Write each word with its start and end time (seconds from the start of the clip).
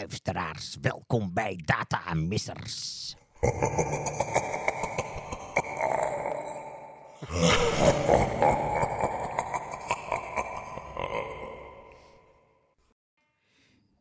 luisteraars. 0.00 0.76
Welkom 0.80 1.30
bij 1.34 1.60
Data 1.64 2.14
Missers. 2.14 3.14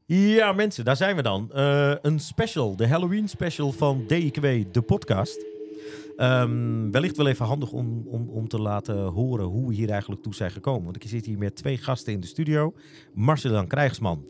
Ja, 0.05 0.53
mensen, 0.53 0.85
daar 0.85 0.95
zijn 0.95 1.15
we 1.15 1.21
dan. 1.21 1.51
Eh, 1.51 1.95
een 2.01 2.19
special, 2.19 2.75
de 2.75 2.87
Halloween 2.87 3.27
special 3.27 3.71
van 3.71 4.03
DIKW, 4.07 4.63
de 4.71 4.81
podcast. 4.81 5.45
Ehm, 6.17 6.91
wellicht 6.91 7.17
wel 7.17 7.27
even 7.27 7.45
handig 7.45 7.71
om, 7.71 8.07
om, 8.07 8.29
om 8.29 8.47
te 8.47 8.59
laten 8.59 9.03
horen 9.03 9.45
hoe 9.45 9.67
we 9.67 9.73
hier 9.73 9.89
eigenlijk 9.89 10.21
toe 10.21 10.35
zijn 10.35 10.51
gekomen. 10.51 10.83
Want 10.83 10.95
ik 10.95 11.09
zit 11.09 11.25
hier 11.25 11.37
met 11.37 11.55
twee 11.55 11.77
gasten 11.77 12.13
in 12.13 12.19
de 12.19 12.27
studio. 12.27 12.73
Marcelan 13.13 13.67
Krijgsman 13.67 14.27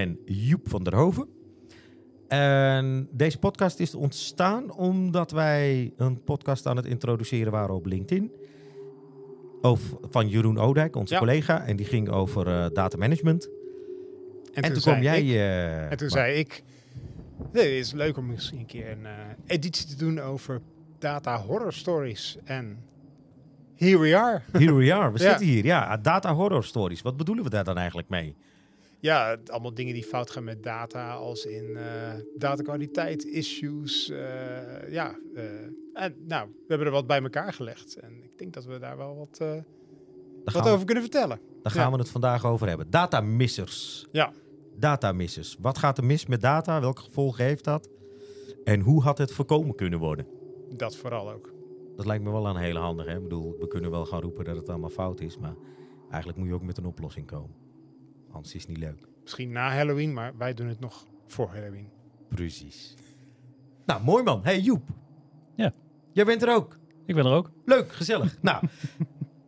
en 0.00 0.18
Joep 0.24 0.68
van 0.68 0.82
der 0.82 0.94
Hoven. 0.94 1.28
En 2.28 3.08
deze 3.12 3.38
podcast 3.38 3.80
is 3.80 3.94
ontstaan 3.94 4.72
omdat 4.72 5.30
wij 5.30 5.92
een 5.96 6.22
podcast 6.24 6.66
aan 6.66 6.76
het 6.76 6.86
introduceren 6.86 7.52
waren 7.52 7.74
op 7.74 7.86
LinkedIn. 7.86 8.32
Over, 9.60 9.98
van 10.02 10.28
Jeroen 10.28 10.58
Oudijk, 10.58 10.96
onze 10.96 11.12
Ja. 11.14 11.18
collega. 11.20 11.64
En 11.66 11.76
die 11.76 11.86
ging 11.86 12.08
over 12.10 12.46
eh 12.46 12.66
data 12.72 12.96
management. 12.96 13.48
En, 14.52 14.62
toen, 14.72 14.80
zei 14.82 14.94
kwam 15.00 15.02
jij... 15.02 15.22
ik- 15.22 15.34
eh, 15.34 15.90
en 15.90 15.96
toen 15.96 16.08
zei 16.08 16.34
ik, 16.38 16.62
nee, 17.52 17.76
het 17.76 17.86
is 17.86 17.92
leuk 17.92 18.16
om 18.16 18.26
misschien 18.26 18.58
een 18.58 18.66
keer 18.66 18.90
een 18.90 19.06
eh, 19.06 19.12
editie 19.46 19.86
te 19.86 19.96
doen 19.96 20.18
over 20.20 20.60
data 20.98 21.40
horror 21.40 21.72
stories. 21.72 22.36
En 22.44 22.78
here 23.74 23.98
we 23.98 24.16
are. 24.16 24.40
Here 24.52 24.74
we 24.74 24.94
are, 24.94 25.12
we 25.12 25.18
Ja. 25.22 25.28
zitten 25.28 25.46
hier. 25.46 25.64
Ja, 25.64 25.96
data 25.96 26.34
horror 26.34 26.64
stories. 26.64 27.02
Wat 27.02 27.16
bedoelen 27.16 27.44
we 27.44 27.50
daar 27.50 27.64
dan 27.64 27.76
eigenlijk 27.78 28.08
mee? 28.08 28.36
Ja, 29.00 29.36
allemaal 29.46 29.74
dingen 29.74 29.94
die 29.94 30.04
fout 30.04 30.30
gaan 30.30 30.44
met 30.44 30.62
data, 30.62 31.14
als 31.14 31.46
in 31.46 31.76
eh 31.76 32.14
datakwaliteit, 32.36 33.24
issues. 33.24 34.10
eh, 34.10 34.92
ja, 34.92 35.18
eh, 35.34 35.44
en 35.92 36.14
nou, 36.26 36.48
we 36.48 36.64
hebben 36.66 36.86
er 36.86 36.92
wat 36.92 37.06
bij 37.06 37.22
elkaar 37.22 37.52
gelegd. 37.52 37.96
En 37.96 38.22
ik 38.22 38.38
denk 38.38 38.52
dat 38.52 38.64
we 38.64 38.78
daar 38.78 38.96
wel 38.96 39.16
wat, 39.16 39.38
wat 40.44 40.64
we, 40.64 40.70
over 40.70 40.84
kunnen 40.84 41.02
vertellen. 41.02 41.40
daar 41.62 41.72
gaan 41.72 41.92
we 41.92 41.98
het 41.98 42.10
vandaag 42.10 42.44
over 42.46 42.68
hebben. 42.68 42.90
Data 42.90 43.20
missers. 43.20 44.06
Ja. 44.12 44.32
Data 44.78 45.12
missers. 45.12 45.56
Wat 45.60 45.78
gaat 45.78 45.98
er 45.98 46.04
mis 46.04 46.26
met 46.26 46.40
data? 46.40 46.80
Welke 46.80 47.02
gevolgen 47.02 47.44
heeft 47.44 47.64
dat? 47.64 47.88
En 48.64 48.80
hoe 48.80 49.02
had 49.02 49.18
het 49.18 49.32
voorkomen 49.32 49.74
kunnen 49.74 49.98
worden? 49.98 50.26
Dat 50.76 50.96
vooral 50.96 51.30
ook. 51.30 51.52
Dat 51.96 52.06
lijkt 52.06 52.24
me 52.24 52.30
wel 52.30 52.46
een 52.46 52.56
hele 52.56 52.78
handige. 52.78 53.08
Hè? 53.10 53.16
Ik 53.16 53.22
bedoel, 53.22 53.56
we 53.58 53.66
kunnen 53.66 53.90
wel 53.90 54.06
gaan 54.06 54.20
roepen 54.20 54.44
dat 54.44 54.56
het 54.56 54.68
allemaal 54.68 54.90
fout 54.90 55.20
is, 55.20 55.38
maar 55.38 55.54
eigenlijk 56.10 56.38
moet 56.38 56.48
je 56.48 56.54
ook 56.54 56.62
met 56.62 56.78
een 56.78 56.86
oplossing 56.86 57.26
komen. 57.26 57.65
Anders 58.36 58.54
is 58.54 58.60
het 58.60 58.70
niet 58.70 58.78
leuk. 58.78 59.06
Misschien 59.22 59.52
na 59.52 59.74
Halloween, 59.74 60.12
maar 60.12 60.36
wij 60.36 60.54
doen 60.54 60.68
het 60.68 60.80
nog 60.80 61.06
voor 61.26 61.48
Halloween. 61.48 61.90
Precies. 62.28 62.94
Nou, 63.86 64.02
mooi 64.02 64.22
man. 64.22 64.40
Hey 64.44 64.60
Joep. 64.60 64.88
Ja. 65.54 65.72
Jij 66.12 66.24
bent 66.24 66.42
er 66.42 66.54
ook. 66.54 66.78
Ik 67.06 67.14
ben 67.14 67.26
er 67.26 67.32
ook. 67.32 67.50
Leuk, 67.64 67.92
gezellig. 67.92 68.36
nou, 68.42 68.66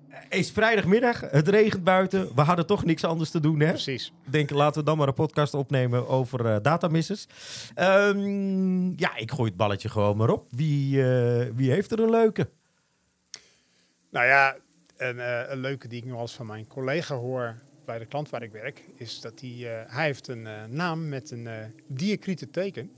het 0.09 0.35
is 0.35 0.51
vrijdagmiddag, 0.51 1.21
het 1.21 1.49
regent 1.49 1.85
buiten. 1.85 2.35
We 2.35 2.41
hadden 2.41 2.67
toch 2.67 2.85
niks 2.85 3.05
anders 3.05 3.31
te 3.31 3.41
doen, 3.41 3.61
hè? 3.61 3.69
Precies. 3.69 4.13
Ik 4.25 4.33
denk, 4.33 4.51
laten 4.51 4.81
we 4.81 4.87
dan 4.87 4.99
maar 4.99 5.09
een 5.09 5.15
podcast 5.15 5.55
opnemen 5.55 6.09
over 6.09 6.47
eh 6.47 6.57
datamissers. 6.63 7.27
Ehm, 7.75 8.89
ja, 8.99 9.17
ik 9.17 9.31
gooi 9.31 9.49
het 9.49 9.59
balletje 9.59 9.89
gewoon 9.89 10.17
maar 10.17 10.31
op. 10.31 10.47
Wie, 10.51 11.03
eh, 11.03 11.47
wie 11.55 11.71
heeft 11.71 11.93
er 11.93 12.01
een 12.01 12.11
leuke? 12.11 12.49
Nou 14.11 14.27
ja, 14.27 14.57
een, 14.97 15.21
eh, 15.21 15.51
een 15.51 15.59
leuke 15.59 15.89
die 15.89 15.99
ik 15.99 16.05
nog 16.05 16.13
wel 16.13 16.23
eens 16.23 16.35
van 16.35 16.47
mijn 16.47 16.67
collega 16.67 17.15
hoor 17.15 17.67
bij 17.89 17.99
de 17.99 18.07
klant 18.07 18.31
waar 18.31 18.43
ik 18.43 18.53
werk, 18.53 18.85
is 18.97 19.21
dat 19.21 19.41
hij, 19.41 19.51
eh, 19.51 19.95
hij 19.95 20.05
heeft 20.05 20.29
een 20.29 20.47
eh, 20.47 20.65
naam 20.65 21.09
met 21.09 21.31
een 21.31 21.47
eh 21.47 21.65
diacriete 21.87 22.51
teken. 22.51 22.91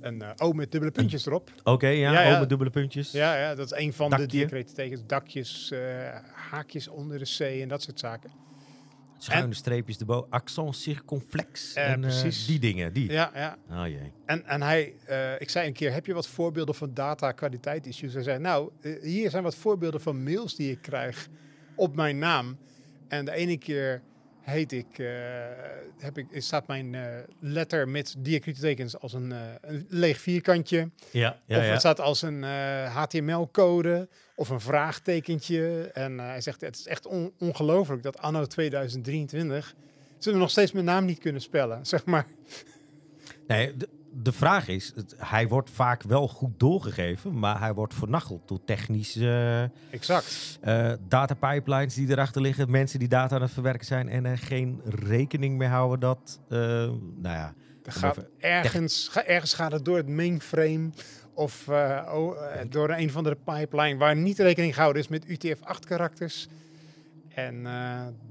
Een 0.00 0.22
O 0.38 0.52
met 0.52 0.72
dubbele 0.72 0.92
puntjes 0.92 1.26
erop. 1.26 1.50
Oké, 1.64 1.86
ja, 1.86 2.12
Ja, 2.12 2.20
ja. 2.22 2.32
oh, 2.32 2.40
met 2.40 2.48
dubbele 2.48 2.70
puntjes. 2.70 3.12
Ja, 3.12 3.36
ja, 3.36 3.54
dat 3.54 3.72
is 3.72 3.78
een 3.78 3.92
van 3.92 4.10
de 4.10 4.26
diacriete 4.26 4.72
tekens. 4.72 5.06
Dakjes, 5.06 5.72
haakjes 6.32 6.88
onder 6.88 7.18
de 7.18 7.24
C 7.36 7.40
en 7.40 7.68
dat 7.68 7.82
soort 7.82 7.98
zaken. 7.98 8.30
Schuine 9.18 9.54
streepjes 9.54 9.98
erboven, 9.98 10.30
accent 10.30 10.76
circonflex. 10.76 11.74
En, 11.74 12.00
precies. 12.00 12.46
die 12.46 12.58
dingen, 12.58 12.92
die. 12.92 13.10
Ja, 13.10 13.30
ja. 13.34 13.56
Oh 13.70 13.86
jee. 13.86 14.12
En, 14.26 14.46
en 14.46 14.62
hij, 14.62 14.94
ik 15.38 15.50
zei 15.50 15.66
een 15.66 15.72
keer, 15.72 15.92
heb 15.92 16.06
je 16.06 16.14
wat 16.14 16.28
voorbeelden 16.28 16.74
van 16.74 16.94
data 16.94 17.32
kwaliteit 17.32 17.86
issues? 17.86 18.14
Hij 18.14 18.22
zei, 18.22 18.38
nou, 18.38 18.70
hier 19.02 19.30
zijn 19.30 19.42
wat 19.42 19.54
voorbeelden 19.54 20.00
van 20.00 20.22
mails 20.22 20.54
die 20.54 20.70
ik 20.70 20.82
krijg 20.82 21.28
op 21.74 21.94
mijn 21.94 22.18
naam. 22.18 22.56
En 23.14 23.24
de 23.24 23.32
ene 23.32 23.56
keer 23.58 24.02
heet 24.40 24.72
ik, 24.72 24.98
eh, 24.98 25.06
heb 25.98 26.18
ik, 26.18 26.26
staat 26.32 26.66
mijn 26.66 26.94
eh, 26.94 27.02
letter 27.40 27.88
met 27.88 28.14
diacriete 28.18 28.60
tekens 28.60 28.98
als 28.98 29.12
een, 29.12 29.32
eh, 29.32 29.38
een 29.60 29.86
leeg 29.88 30.18
vierkantje. 30.18 30.90
Ja, 31.10 31.40
ja, 31.46 31.58
of 31.58 31.64
ja. 31.64 31.70
het 31.70 31.80
staat 31.80 32.00
als 32.00 32.22
een 32.22 32.42
HTML-code 32.84 34.08
of 34.36 34.48
een 34.48 34.60
vraagtekentje. 34.60 35.90
En 35.92 36.18
hij 36.18 36.40
zegt, 36.40 36.60
het 36.60 36.76
is 36.76 36.86
echt 36.86 37.06
on- 37.06 37.32
ongelooflijk 37.38 38.02
dat 38.02 38.18
anno 38.18 38.44
2023 38.46 39.74
ze 40.18 40.32
nog 40.32 40.50
steeds 40.50 40.72
mijn 40.72 40.84
naam 40.84 41.04
niet 41.04 41.18
kunnen 41.18 41.40
spellen, 41.40 41.86
zeg 41.86 42.04
maar. 42.04 42.26
Nee, 43.46 43.74
de, 44.22 44.32
vraag 44.32 44.68
is, 44.68 44.92
het- 44.94 45.14
hij 45.18 45.48
wordt 45.48 45.70
vaak 45.70 46.02
wel 46.02 46.28
goed 46.28 46.58
doorgegeven, 46.60 47.38
maar 47.38 47.60
hij 47.60 47.74
wordt 47.74 47.94
vernacheld 47.94 48.48
door 48.48 48.64
technische 48.64 49.70
Exact. 49.90 50.58
eh 50.60 50.92
datapipelines 51.08 51.94
die 51.94 52.10
erachter 52.10 52.40
liggen, 52.42 52.70
mensen 52.70 52.98
die 52.98 53.08
data 53.08 53.34
aan 53.36 53.42
het 53.42 53.50
verwerken 53.50 53.86
zijn 53.86 54.08
en 54.08 54.24
er 54.24 54.38
geen 54.38 54.80
rekening 54.84 55.56
mee 55.58 55.68
houden 55.68 56.00
dat, 56.00 56.40
eh, 56.48 56.58
nou 56.58 56.92
ja, 57.22 57.54
gaat 57.82 58.16
even 58.16 58.28
ergens, 58.38 59.08
ga, 59.10 59.24
ergens 59.24 59.54
gaat 59.54 59.72
het 59.72 59.84
door 59.84 59.96
het 59.96 60.08
mainframe 60.08 60.90
of 61.34 61.68
eh, 61.68 62.12
oh, 62.14 62.38
door 62.68 62.90
een 62.90 63.10
van 63.10 63.24
de 63.24 63.36
pipeline 63.44 63.98
waar 63.98 64.16
niet 64.16 64.38
rekening 64.38 64.74
gehouden 64.74 65.02
is 65.02 65.08
met 65.08 65.24
UTF-8 65.26 65.86
karakters. 65.86 66.48
En 67.28 67.66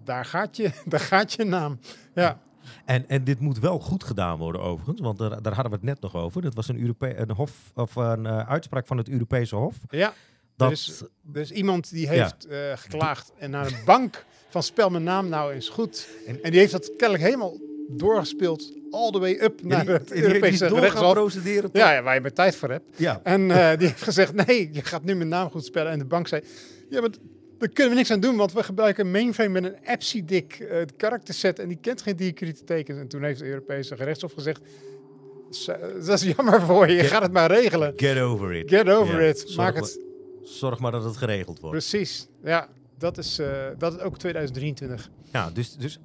daar, 0.04 0.26
gaat 0.26 0.58
je, 0.58 0.72
daar 0.86 1.00
gaat 1.00 1.34
je 1.34 1.44
naam. 1.44 1.80
Ja, 2.14 2.40
En, 2.86 3.08
en 3.10 3.24
dit 3.24 3.40
moet 3.40 3.60
wel 3.60 3.80
goed 3.80 4.04
gedaan 4.04 4.38
worden 4.38 4.62
overigens, 4.62 5.02
want 5.02 5.18
daar, 5.18 5.42
daar 5.42 5.54
hadden 5.54 5.72
we 5.72 5.78
het 5.78 5.86
net 5.86 6.02
nog 6.02 6.16
over. 6.16 6.42
Dat 6.42 6.54
was 6.56 6.68
een, 6.68 6.80
Europe 6.82 7.18
een, 7.18 7.32
hof, 7.32 7.52
of 7.76 7.96
een 7.96 8.26
eh, 8.26 8.50
uitspraak 8.50 8.88
van 8.88 8.98
het 8.98 9.10
Europese 9.10 9.56
Hof. 9.56 9.76
ja. 9.90 10.14
Dat, 10.56 10.68
Er 10.68 10.74
is- 10.78 11.04
er 11.34 11.42
is 11.42 11.52
iemand 11.52 11.90
die 11.92 12.08
heeft 12.08 12.46
eh, 12.46 12.58
geklaagd 12.76 13.32
en 13.38 13.50
naar 13.50 13.66
een 13.68 13.78
bank 13.86 14.26
van 14.50 14.64
spel 14.64 14.90
mijn 14.90 15.04
naam 15.04 15.30
nou 15.30 15.54
eens 15.54 15.70
goed. 15.70 16.08
En- 16.28 16.44
En, 16.44 16.52
die 16.52 16.60
heeft 16.60 16.72
dat 16.72 16.88
kennelijk 16.98 17.24
helemaal 17.24 17.58
doorgespeeld 17.90 18.72
all 18.92 19.12
the 19.12 19.20
way 19.20 19.38
up 19.42 19.60
Ja, 19.60 19.68
naar 19.68 19.86
die, 19.86 19.94
het 19.94 20.08
die, 20.08 20.16
die, 20.16 20.24
Europese 20.28 20.66
is 20.66 20.92
procederen. 21.12 21.70
Ja, 21.74 21.92
ja, 21.94 22.02
waar 22.02 22.14
je 22.14 22.22
meer 22.22 22.34
tijd 22.34 22.56
voor 22.56 22.70
hebt. 22.70 22.86
ja. 23.00 23.20
En 23.24 23.52
eh, 23.52 23.78
die 23.78 23.88
heeft 23.88 24.02
gezegd, 24.04 24.46
nee, 24.46 24.70
je 24.74 24.82
gaat 24.82 25.04
nu 25.04 25.16
mijn 25.16 25.30
naam 25.30 25.50
goed 25.50 25.66
spellen. 25.66 25.92
En 25.92 26.00
de 26.00 26.06
bank 26.06 26.28
zei, 26.28 26.42
ja, 26.90 27.02
maar 27.02 27.10
daar 27.64 27.74
kunnen 27.74 27.92
we 27.94 27.98
niks 27.98 28.12
aan 28.12 28.20
doen, 28.20 28.36
want 28.36 28.54
we 28.54 28.64
gebruiken 28.64 29.06
een 29.06 29.12
mainframe 29.12 29.50
met 29.62 29.64
een 29.64 29.88
APSIDIC 29.88 30.60
uh, 30.60 30.78
karakterset 30.98 31.60
en 31.60 31.68
die 31.68 31.78
kent 31.82 32.02
geen 32.02 32.16
diacriete 32.16 32.64
tekens. 32.64 33.00
En 33.00 33.08
toen 33.08 33.24
heeft 33.24 33.40
de 33.40 33.46
Europese 33.46 33.96
gerechtshof 33.96 34.34
gezegd, 34.34 34.62
"Zo, 35.50 35.74
dat 36.06 36.22
is 36.22 36.24
jammer 36.36 36.62
voor 36.62 36.88
je, 36.90 36.96
je 36.96 37.04
gaat 37.04 37.22
het 37.22 37.32
maar 37.32 37.52
regelen. 37.52 37.94
Get 37.96 38.18
over 38.20 38.54
it. 38.54 38.70
Get 38.70 38.90
over 38.90 39.22
Ja, 39.22 39.28
it, 39.28 39.40
zorg 39.40 39.56
maak 39.56 39.74
maar- 39.74 39.84
het. 39.84 40.00
Zorg 40.44 40.80
maar 40.80 40.92
dat 40.92 41.04
het 41.04 41.18
geregeld 41.18 41.60
wordt. 41.60 41.78
Precies, 41.78 42.28
ja, 42.44 42.68
dat 42.98 43.18
is, 43.18 43.40
eh, 43.40 43.68
dat 43.78 43.94
is 43.94 44.00
ook 44.00 44.18
2023. 44.18 45.10
Ja, 45.32 45.50
dus, 45.52 45.76
dus 45.76 46.00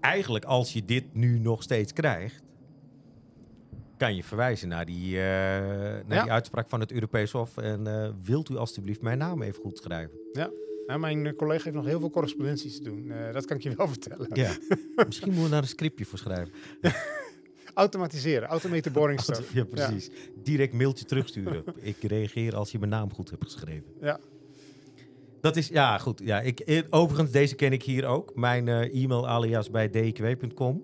eigenlijk 0.00 0.44
als 0.44 0.72
je 0.72 0.84
dit 0.84 1.04
nu 1.12 1.38
nog 1.38 1.62
steeds 1.62 1.92
krijgt, 1.92 2.42
kan 3.96 4.14
je 4.16 4.24
verwijzen 4.24 4.68
naar 4.68 4.86
die, 4.86 5.16
eh, 5.16 5.22
naar 5.22 6.04
Ja. 6.08 6.22
die 6.22 6.32
uitspraak 6.32 6.68
van 6.68 6.80
het 6.80 6.92
Europees 6.92 7.30
Hof. 7.32 7.56
En 7.56 7.86
eh, 7.86 8.08
wilt 8.24 8.48
u 8.48 8.56
alstublieft 8.56 9.00
mijn 9.02 9.18
naam 9.18 9.42
even 9.42 9.60
goed 9.60 9.78
schrijven? 9.78 10.18
Ja, 10.32 10.50
mijn 10.98 11.26
eh, 11.26 11.36
collega 11.36 11.64
heeft 11.64 11.76
nog 11.76 11.84
heel 11.86 12.00
veel 12.00 12.10
correspondenties 12.10 12.76
te 12.76 12.82
doen, 12.82 13.10
Eh, 13.10 13.32
dat 13.32 13.44
kan 13.44 13.56
ik 13.56 13.62
je 13.62 13.74
wel 13.76 13.88
vertellen. 13.98 14.28
Ja. 14.32 14.56
Misschien 15.06 15.26
moeten 15.28 15.44
we 15.44 15.50
daar 15.50 15.62
een 15.62 15.68
scriptje 15.68 16.04
voor 16.04 16.18
schrijven. 16.18 16.52
Automatiseren, 17.74 18.48
automated 18.48 18.92
boring 18.92 19.20
stuff. 19.20 19.52
Ja, 19.52 19.64
precies. 19.64 20.10
Direct 20.42 20.72
mailtje 20.72 21.04
terugsturen. 21.04 21.64
ik 21.80 21.96
reageer 22.02 22.56
als 22.56 22.70
je 22.70 22.78
mijn 22.78 22.90
naam 22.90 23.12
goed 23.14 23.30
hebt 23.30 23.44
geschreven. 23.44 23.84
Ja. 24.00 24.20
Dat 25.40 25.56
is, 25.56 25.68
ja, 25.68 25.98
goed. 25.98 26.20
Ja, 26.24 26.40
ik, 26.40 26.60
eh, 26.60 26.82
overigens, 26.90 27.30
deze 27.30 27.54
ken 27.54 27.72
ik 27.72 27.82
hier 27.82 28.06
ook. 28.06 28.34
Mijn 28.34 28.68
e-mail 28.68 29.28
alias 29.28 29.70
bij 29.70 29.90
dkw.com. 29.90 30.82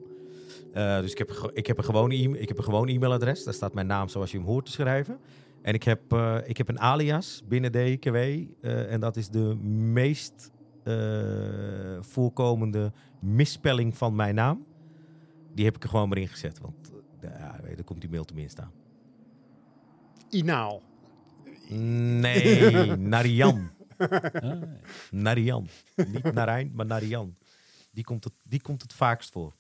Eh, 0.73 1.00
dus 1.00 1.11
ik 1.12 1.19
heb, 1.19 1.31
ge- 1.31 1.50
ik, 1.55 1.67
heb 1.67 1.79
een 1.79 1.85
gewoon 1.85 2.11
e 2.11 2.14
ik 2.38 2.49
heb 2.49 2.59
een 2.59 2.64
gewoon 2.64 2.88
e-mailadres. 2.88 3.44
Daar 3.44 3.55
staat 3.55 3.75
mijn 3.75 3.87
naam 3.87 4.09
zoals 4.09 4.31
je 4.31 4.37
hem 4.38 4.47
hoort 4.47 4.64
te 4.67 4.70
schrijven. 4.73 5.19
En 5.66 5.74
ik 5.74 5.82
heb, 5.82 6.12
eh, 6.12 6.38
ik 6.44 6.56
heb 6.56 6.68
een 6.68 6.80
alias 6.80 7.42
binnen 7.48 7.72
DKW. 7.72 8.14
eh, 8.16 8.92
en 8.92 9.00
dat 9.00 9.16
is 9.16 9.28
de 9.28 9.54
meest 9.92 10.50
eh, 10.84 11.98
voorkomende 12.00 12.92
misspelling 13.20 13.96
van 13.96 14.14
mijn 14.14 14.34
naam. 14.34 14.66
Die 15.54 15.64
heb 15.64 15.76
ik 15.76 15.82
er 15.82 15.88
gewoon 15.88 16.08
maar 16.08 16.18
in 16.18 16.28
gezet. 16.28 16.58
Want 16.58 16.92
ja, 17.20 17.58
weet 17.60 17.70
je, 17.70 17.76
daar 17.76 17.84
komt 17.84 18.00
die 18.00 18.10
mail 18.10 18.24
tenminste 18.24 18.62
aan. 18.62 18.72
Inaal. 20.30 20.82
Nee, 21.68 22.70
Narian. 22.96 23.70
Ah, 23.98 24.62
Narian. 25.10 25.68
Niet 25.96 26.32
Narijn, 26.32 26.72
maar 26.74 26.86
Narian. 26.86 27.36
Die 27.90 28.04
komt 28.04 28.24
het, 28.24 28.32
die 28.48 28.60
komt 28.60 28.82
het 28.82 28.92
vaakst 28.92 29.30
voor. 29.30 29.54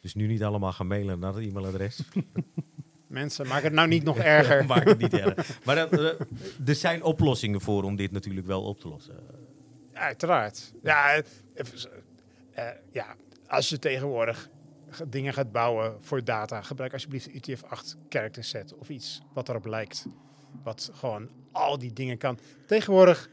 Dus 0.00 0.14
nu 0.14 0.26
niet 0.26 0.42
allemaal 0.42 0.72
gaan 0.72 0.86
mailen 0.86 1.18
naar 1.18 1.34
het 1.34 1.44
e-mailadres. 1.44 2.02
Mensen, 3.12 3.46
maak 3.46 3.62
het 3.62 3.72
nou 3.72 3.88
niet 3.88 4.04
nog 4.04 4.18
erger. 4.18 4.66
Maak 4.72 4.84
het 4.84 4.98
niet 4.98 5.14
erg. 5.14 5.64
Maar 5.64 5.76
dat, 5.76 5.92
eh, 5.92 6.68
er 6.68 6.74
zijn 6.74 7.02
oplossingen 7.02 7.60
voor 7.60 7.82
om 7.82 7.96
dit 7.96 8.10
natuurlijk 8.10 8.46
wel 8.46 8.62
op 8.62 8.80
te 8.80 8.88
lossen. 8.88 9.14
Uiteraard. 9.92 10.72
Ja, 10.82 11.14
eh, 11.14 11.22
even. 11.54 11.90
Eh, 12.52 12.64
ja, 12.90 13.16
als 13.46 13.68
je 13.68 13.78
tegenwoordig 13.78 14.48
dingen 15.08 15.32
gaat 15.32 15.52
bouwen 15.52 15.96
voor 16.00 16.24
data, 16.24 16.62
gebruik 16.62 16.92
alsjeblieft 16.92 17.24
de 17.24 17.32
UTF-8 17.32 17.96
character 18.08 18.44
set 18.44 18.74
of 18.74 18.88
iets 18.88 19.22
wat 19.32 19.48
erop 19.48 19.66
lijkt. 19.66 20.06
Wat 20.62 20.90
gewoon 20.92 21.28
al 21.50 21.78
die 21.78 21.92
dingen 21.92 22.18
kan. 22.18 22.38
Tegenwoordig, 22.66 23.28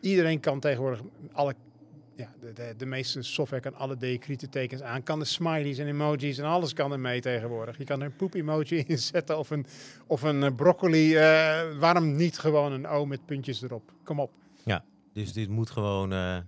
iedereen 0.00 0.40
kan 0.40 0.60
tegenwoordig 0.60 1.00
alle, 1.32 1.54
ja, 2.16 2.34
de, 2.40 2.52
de, 2.52 2.74
de 2.76 2.86
meeste 2.86 3.22
software 3.22 3.62
kan 3.62 3.74
alle 3.74 3.96
diacriete 3.96 4.48
tekens 4.48 4.82
aan. 4.82 5.02
Kan 5.02 5.18
de 5.18 5.24
smileys 5.24 5.78
en 5.78 5.86
emojis 5.86 6.38
en 6.38 6.44
alles 6.44 6.72
kan 6.72 6.92
er 6.92 7.00
mee 7.00 7.20
tegenwoordig. 7.20 7.78
Je 7.78 7.84
kan 7.84 8.00
er 8.00 8.06
een 8.06 8.16
poep 8.16 8.34
emoji 8.34 8.76
in 8.86 8.98
zetten 8.98 9.38
of 9.38 9.50
een, 9.50 9.66
of 10.06 10.22
een 10.22 10.42
eh, 10.42 10.54
broccoli. 10.54 11.14
eh, 11.16 11.78
waarom 11.78 12.16
niet 12.16 12.38
gewoon 12.38 12.72
een 12.72 12.86
O 12.86 13.06
met 13.06 13.26
puntjes 13.26 13.62
erop? 13.62 13.92
Kom 14.04 14.20
op. 14.20 14.30
Dus 15.12 15.32
dit 15.32 15.48
moet 15.48 15.70
gewoon, 15.70 16.12
eh, 16.12 16.38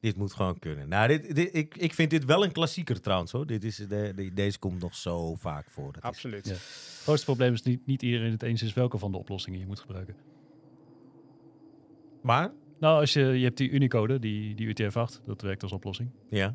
dit 0.00 0.16
moet 0.16 0.32
gewoon 0.32 0.58
kunnen. 0.58 0.88
Nou, 0.88 1.08
dit, 1.08 1.34
dit, 1.34 1.54
ik, 1.54 1.76
ik 1.76 1.94
vind 1.94 2.10
dit 2.10 2.24
wel 2.24 2.44
een 2.44 2.52
klassieker 2.52 3.00
trouwens 3.00 3.32
hoor. 3.32 3.46
Dit 3.46 3.64
is, 3.64 3.76
de, 3.76 4.12
de- 4.16 4.32
deze 4.34 4.58
komt 4.58 4.80
nog 4.80 4.94
zo 4.94 5.34
vaak 5.34 5.70
voor. 5.70 5.92
Dat 5.92 6.02
is- 6.02 6.08
Absoluut. 6.08 6.46
Ja. 6.46 6.52
Het 6.52 7.00
grootste 7.02 7.24
probleem 7.26 7.52
is 7.52 7.62
niet, 7.62 7.86
niet 7.86 8.02
iedereen 8.02 8.30
het 8.30 8.42
eens 8.42 8.62
is 8.62 8.72
welke 8.72 8.98
van 8.98 9.12
de 9.12 9.18
oplossingen 9.18 9.58
je 9.58 9.66
moet 9.66 9.80
gebruiken. 9.80 10.14
Maar, 12.22 12.52
Nou, 12.80 13.00
als 13.00 13.12
je, 13.12 13.20
je 13.20 13.44
hebt 13.44 13.56
die 13.56 13.70
Unicode, 13.70 14.18
die, 14.18 14.54
die 14.54 14.66
UTF-8, 14.74 15.24
dat 15.24 15.42
werkt 15.42 15.62
als 15.62 15.72
oplossing. 15.72 16.10
ja. 16.28 16.54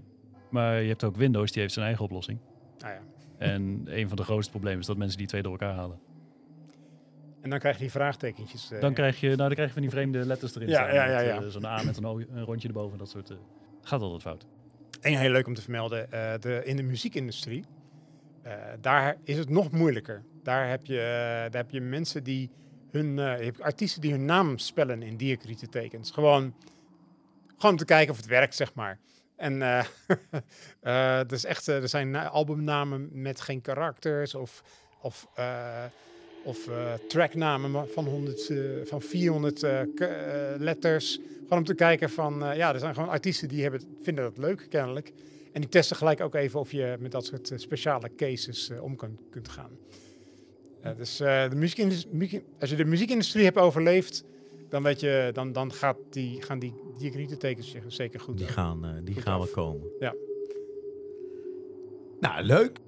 Maar 0.49 0.81
je 0.81 0.87
hebt 0.87 1.03
ook 1.03 1.15
Windows, 1.15 1.51
die 1.51 1.61
heeft 1.61 1.73
zijn 1.73 1.85
eigen 1.85 2.03
oplossing. 2.05 2.39
Nou 2.77 2.93
ja. 2.93 2.99
En 3.37 3.81
een 3.99 4.07
van 4.07 4.17
de 4.17 4.23
grootste 4.23 4.51
problemen 4.51 4.79
is 4.79 4.85
dat 4.85 4.97
mensen 4.97 5.17
die 5.17 5.27
twee 5.27 5.41
door 5.41 5.51
elkaar 5.51 5.73
halen. 5.73 5.99
En 7.41 7.49
dan 7.49 7.59
krijg 7.59 7.75
je 7.75 7.81
die 7.81 7.91
vraagtekentjes. 7.91 8.71
eh, 8.71 8.81
Dan 8.81 8.93
krijg 8.93 9.19
je, 9.19 9.25
nou, 9.25 9.37
dan 9.37 9.49
krijg 9.53 9.67
je 9.67 9.73
van 9.73 9.81
die 9.81 9.91
vreemde 9.91 10.25
letters 10.25 10.55
erin 10.55 10.67
Ja, 10.67 10.73
staan. 10.75 10.93
ja, 10.93 11.05
ja, 11.05 11.15
met, 11.15 11.25
ja. 11.25 11.41
eh, 11.41 11.47
Zo'n 11.47 11.65
A 11.65 11.83
met 11.83 11.97
een, 11.97 12.05
o- 12.05 12.19
een 12.19 12.43
rondje 12.43 12.67
erboven, 12.67 12.97
dat 12.97 13.09
soort... 13.09 13.29
eh, 13.29 13.37
gaat 13.81 14.01
altijd 14.01 14.21
fout. 14.21 14.45
En 15.01 15.17
heel 15.19 15.31
leuk 15.31 15.47
om 15.47 15.53
te 15.53 15.61
vermelden, 15.61 16.11
eh, 16.11 16.33
de, 16.39 16.61
in 16.65 16.75
de 16.75 16.83
muziekindustrie, 16.83 17.63
eh, 18.41 18.53
daar 18.81 19.17
is 19.23 19.37
het 19.37 19.49
nog 19.49 19.71
moeilijker. 19.71 20.23
Daar 20.43 20.69
heb 20.69 20.85
je, 20.85 20.97
eh, 20.99 21.03
daar 21.51 21.61
heb 21.61 21.71
je 21.71 21.81
mensen 21.81 22.23
die 22.23 22.51
hun, 22.93 23.19
eh, 23.19 23.37
je 23.37 23.43
hebt 23.45 23.61
artiesten 23.61 24.01
die 24.01 24.11
hun 24.11 24.25
naam 24.25 24.57
spellen 24.57 25.01
in 25.01 25.17
diacriete 25.17 25.67
tekens. 25.69 26.11
Gewoon, 26.11 26.53
gewoon 27.57 27.71
om 27.71 27.77
te 27.77 27.85
kijken 27.85 28.11
of 28.11 28.17
het 28.17 28.25
werkt, 28.25 28.55
zeg 28.55 28.73
maar. 28.73 28.99
En 29.35 29.61
het 31.19 31.31
is 31.31 31.45
echt, 31.45 31.67
er 31.67 31.89
zijn 31.89 32.11
na- 32.11 32.27
albumnamen 32.29 33.09
met 33.11 33.41
geen 33.41 33.61
karakters 33.61 34.35
of, 34.35 34.63
of, 35.01 35.27
of 36.43 36.69
tracknamen 37.07 37.87
van, 37.93 38.05
100, 38.05 38.49
eh, 38.49 38.57
van 38.83 39.01
400 39.01 39.63
eh, 39.63 39.79
k- 39.95 39.99
eh, 39.99 40.53
letters. 40.57 41.19
Gewoon 41.41 41.57
om 41.57 41.63
te 41.63 41.73
kijken 41.75 42.09
van, 42.09 42.33
ja, 42.55 42.73
er 42.73 42.79
zijn 42.79 42.93
gewoon 42.93 43.09
artiesten 43.09 43.47
die 43.47 43.61
hebben, 43.61 43.81
vinden 44.01 44.23
dat 44.23 44.37
leuk 44.37 44.65
kennelijk. 44.69 45.11
En 45.53 45.61
die 45.61 45.69
testen 45.69 45.95
gelijk 45.95 46.21
ook 46.21 46.35
even 46.35 46.59
of 46.59 46.71
je 46.71 46.95
met 46.99 47.11
dat 47.11 47.25
soort 47.25 47.51
speciale 47.55 48.15
cases 48.15 48.71
om 48.81 48.95
kunt 49.29 49.49
gaan. 49.49 49.71
Dus 50.97 51.17
de 51.17 51.49
muziekindus- 51.55 52.07
muziek- 52.11 52.43
als 52.59 52.69
je 52.69 52.75
de 52.75 52.85
muziekindustrie 52.85 53.43
hebt 53.43 53.57
overleefd, 53.57 54.23
dan, 54.69 54.83
weet 54.83 54.99
je, 54.99 55.29
dan, 55.33 55.51
dan 55.51 55.73
gaat 55.73 55.97
die, 56.09 56.41
gaan 56.41 56.59
die 56.59 56.73
tekens 57.37 57.71
je 57.71 57.79
zeker 57.87 58.19
goed 58.19 58.37
Die 58.37 58.47
gaan, 58.47 58.85
eh, 58.85 58.91
die 59.03 59.13
Goed 59.13 59.23
gaan 59.23 59.39
af. 59.39 59.53
wel 59.53 59.63
komen. 59.65 59.87
Ja. 59.99 60.13
Nou, 62.19 62.43
leuk. 62.43 62.79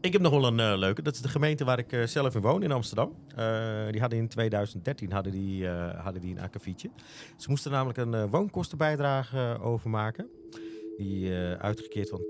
ik 0.00 0.12
heb 0.12 0.22
nog 0.22 0.32
wel 0.32 0.46
een 0.46 0.60
eh, 0.60 0.72
leuke. 0.76 1.02
Dat 1.02 1.14
is 1.14 1.20
de 1.20 1.28
gemeente 1.28 1.64
waar 1.64 1.78
ik 1.78 2.08
zelf 2.08 2.34
in 2.34 2.40
woon, 2.40 2.62
in 2.62 2.72
Amsterdam. 2.72 3.14
Die 3.90 4.00
hadden 4.00 4.18
in 4.18 4.28
2013 4.28 5.12
hadden 5.12 5.32
die, 5.32 5.66
hadden 5.68 6.20
die 6.22 6.30
een 6.36 6.40
akkefietje. 6.42 6.90
Ze 7.36 7.50
moesten 7.50 7.70
namelijk 7.70 7.98
een 7.98 8.30
woonkostenbijdrage 8.30 9.58
overmaken. 9.60 10.28
Die 10.96 11.32
uitgekeerd 11.58 12.08
van 12.08 12.20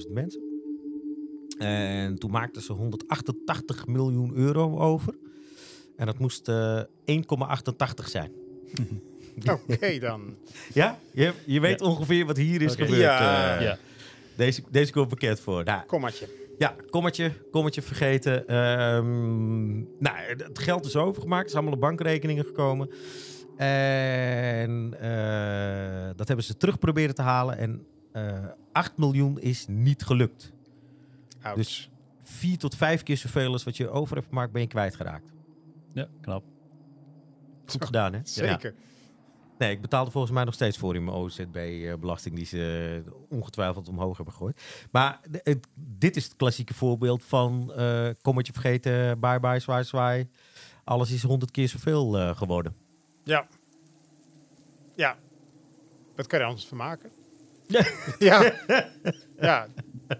12.000 0.00 0.12
mensen. 0.12 0.47
En 1.58 2.18
toen 2.18 2.30
maakten 2.30 2.62
ze 2.62 2.72
188 2.72 3.86
miljoen 3.86 4.34
euro 4.34 4.78
over. 4.78 5.14
En 5.96 6.06
dat 6.06 6.18
moest 6.18 6.48
eh, 6.48 6.82
1,88 7.06 8.04
zijn. 8.04 8.32
Oké 9.70 9.98
dan. 9.98 10.34
Ja, 10.72 10.98
je, 11.12 11.32
je 11.46 11.60
weet 11.60 11.80
ongeveer 11.80 12.26
wat 12.26 12.36
hier 12.36 12.62
is 12.62 12.74
gebeurd. 12.74 13.00
Ja. 13.00 13.56
eh. 13.56 13.62
ja. 13.62 13.78
Deze, 14.36 14.62
deze 14.70 14.92
komt 14.92 15.08
bekend 15.08 15.40
voor. 15.40 15.64
Nou, 15.64 15.86
Kommatje. 15.86 16.28
ja, 16.58 16.74
kommetje, 16.90 17.32
kommetje 17.50 17.82
vergeten. 17.82 18.46
Ehm, 18.46 19.76
nou, 19.78 20.16
het 20.36 20.58
geld 20.58 20.86
is 20.86 20.96
overgemaakt. 20.96 21.44
Er 21.44 21.50
zijn 21.50 21.62
allemaal 21.62 21.80
op 21.82 21.88
bankrekeningen 21.88 22.44
gekomen. 22.44 22.90
En 23.56 24.94
eh, 25.00 26.10
dat 26.16 26.26
hebben 26.28 26.44
ze 26.44 26.56
terug 26.56 26.78
proberen 26.78 27.14
te 27.14 27.22
halen. 27.22 27.58
En 27.58 27.86
eh 28.12 28.44
8 28.72 28.96
miljoen 28.96 29.40
is 29.40 29.64
niet 29.68 30.02
gelukt. 30.02 30.52
Ouch. 31.42 31.56
Dus 31.56 31.90
vier 32.20 32.58
tot 32.58 32.74
vijf 32.76 33.02
keer 33.02 33.16
zoveel 33.16 33.52
als 33.52 33.64
wat 33.64 33.76
je 33.76 33.88
over 33.90 34.16
hebt 34.16 34.28
gemaakt, 34.28 34.52
ben 34.52 34.60
je 34.62 34.68
kwijtgeraakt. 34.68 35.32
ja, 35.92 36.08
knap. 36.20 36.44
Goed 37.66 37.84
gedaan, 37.84 38.12
hè? 38.12 38.18
Ja. 38.18 38.24
Zeker. 38.24 38.74
Nee, 39.58 39.70
ik 39.70 39.80
betaalde 39.80 40.10
volgens 40.10 40.32
mij 40.32 40.44
nog 40.44 40.54
steeds 40.54 40.78
voor 40.78 40.94
in 40.94 41.04
mijn 41.04 41.16
OZB-belasting 41.16 42.34
die 42.34 42.44
ze 42.44 43.02
ongetwijfeld 43.28 43.88
omhoog 43.88 44.16
hebben 44.16 44.34
gegooid. 44.34 44.62
Maar 44.92 45.20
het- 45.42 45.66
dit 45.74 46.16
is 46.16 46.24
het 46.24 46.36
klassieke 46.36 46.74
voorbeeld 46.74 47.24
van 47.24 47.72
eh 47.72 48.08
kommetje 48.22 48.52
vergeten, 48.52 49.20
bye 49.20 49.40
bye, 49.40 49.58
zwaai 49.58 49.84
zwaai. 49.84 50.28
Alles 50.84 51.10
is 51.10 51.22
honderd 51.22 51.50
keer 51.50 51.68
zoveel 51.68 52.18
eh, 52.18 52.36
geworden. 52.36 52.74
Ja. 53.24 53.46
Ja. 54.96 55.16
Wat 56.16 56.26
kan 56.26 56.38
je 56.38 56.44
er 56.44 56.50
anders 56.50 56.68
van 56.68 56.76
maken? 56.78 57.10
ja. 58.18 58.52
ja. 59.40 59.66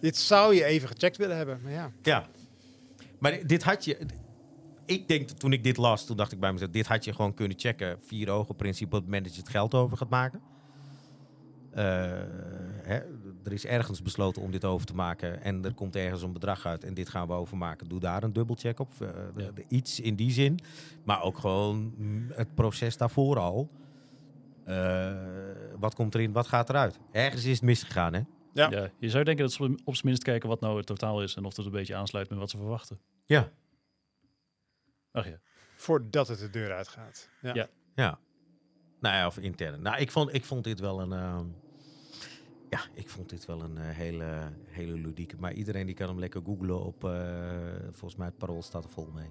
Dit 0.01 0.17
zou 0.17 0.55
je 0.55 0.65
even 0.65 0.89
gecheckt 0.89 1.17
willen 1.17 1.37
hebben. 1.37 1.61
Maar 1.63 1.73
ja. 1.73 1.93
Ja. 2.03 2.27
Maar 3.19 3.33
di- 3.33 3.47
dit 3.47 3.63
had 3.63 3.85
je... 3.85 3.99
Ik 4.87 5.09
denk, 5.09 5.29
dat 5.29 5.41
toen 5.41 5.53
ik 5.53 5.65
dit 5.65 5.77
las, 5.77 6.07
toen 6.07 6.17
dacht 6.17 6.33
ik 6.33 6.41
bij 6.41 6.53
mezelf... 6.53 6.71
dit 6.71 6.87
had 6.87 7.05
je 7.05 7.13
gewoon 7.15 7.35
kunnen 7.35 7.59
checken. 7.59 7.99
Vier 8.07 8.31
ogen 8.31 8.57
principe 8.57 8.87
op 8.97 9.03
het 9.03 9.05
moment 9.05 9.25
dat 9.25 9.35
je 9.35 9.41
het 9.41 9.51
geld 9.51 9.75
over 9.75 9.97
gaat 9.97 10.09
maken. 10.11 10.41
Eh, 11.71 11.85
hè, 12.83 12.95
er 13.45 13.53
is 13.53 13.67
ergens 13.67 14.03
besloten 14.03 14.43
om 14.43 14.51
dit 14.51 14.65
over 14.65 14.87
te 14.87 14.95
maken. 14.95 15.43
En 15.43 15.65
er 15.65 15.75
komt 15.75 15.97
ergens 15.97 16.23
een 16.23 16.33
bedrag 16.33 16.67
uit. 16.67 16.85
En 16.85 16.95
dit 16.95 17.09
gaan 17.09 17.27
we 17.27 17.33
overmaken. 17.33 17.89
Doe 17.89 18.01
daar 18.01 18.23
een 18.23 18.33
dubbelcheck 18.33 18.81
op. 18.81 18.93
Eh, 18.93 18.99
de- 19.35 19.43
Ja. 19.43 19.51
de- 19.55 19.65
iets 19.69 20.01
in 20.01 20.15
die 20.17 20.31
zin. 20.31 20.59
Maar 21.05 21.23
ook 21.23 21.39
gewoon 21.39 21.93
het 22.33 22.55
proces 22.55 22.97
daarvoor 22.97 23.39
al. 23.39 23.71
Eh, 24.65 25.13
wat 25.79 25.95
komt 25.95 26.15
erin, 26.15 26.33
wat 26.33 26.47
gaat 26.47 26.69
eruit? 26.69 26.99
Ergens 27.13 27.45
is 27.45 27.55
het 27.55 27.63
misgegaan, 27.63 28.15
hè? 28.15 28.21
Ja. 28.59 28.71
Ja. 28.71 28.91
je 28.99 29.11
zou 29.11 29.25
denken 29.25 29.45
dat 29.45 29.53
ze 29.53 29.63
op 29.85 29.95
zijn 29.95 30.07
minst 30.07 30.23
kijken 30.23 30.49
wat 30.49 30.61
nou 30.61 30.77
het 30.77 30.87
totaal 30.87 31.23
is 31.23 31.35
en 31.35 31.45
of 31.45 31.55
dat 31.55 31.65
een 31.65 31.71
beetje 31.71 31.95
aansluit 31.95 32.29
met 32.29 32.39
wat 32.39 32.51
ze 32.51 32.57
verwachten. 32.57 33.01
Ja. 33.25 33.51
Ach 35.13 35.27
ja. 35.27 35.39
Voordat 35.77 36.29
het 36.29 36.39
de 36.39 36.51
deur 36.51 36.73
uitgaat. 36.73 37.31
Ja. 37.41 37.55
Ja. 37.55 37.69
Ja. 37.95 38.19
Nou 39.01 39.15
ja, 39.15 39.27
of 39.27 39.39
intern. 39.39 39.83
Nou, 39.83 39.99
ik 39.99 40.11
vond, 40.11 40.35
ik 40.35 40.45
vond 40.45 40.65
dit 40.65 40.81
wel 40.81 41.01
een... 41.01 41.13
ehm, 41.13 41.47
ja, 42.71 42.81
ik 42.95 43.09
vond 43.09 43.29
dit 43.29 43.47
wel 43.47 43.63
een 43.63 43.79
eh, 43.79 43.89
hele, 43.89 44.53
hele 44.67 44.93
ludieke. 44.93 45.37
Maar 45.39 45.53
iedereen 45.53 45.87
die 45.87 45.95
kan 45.95 46.09
hem 46.09 46.19
lekker 46.19 46.43
googlen 46.45 46.81
op... 46.81 47.05
eh, 47.05 47.11
volgens 47.91 48.17
mij 48.17 48.27
het 48.27 48.39
parool 48.39 48.63
staat 48.63 48.85
er 48.85 48.91
vol 48.91 49.11
mee. 49.15 49.31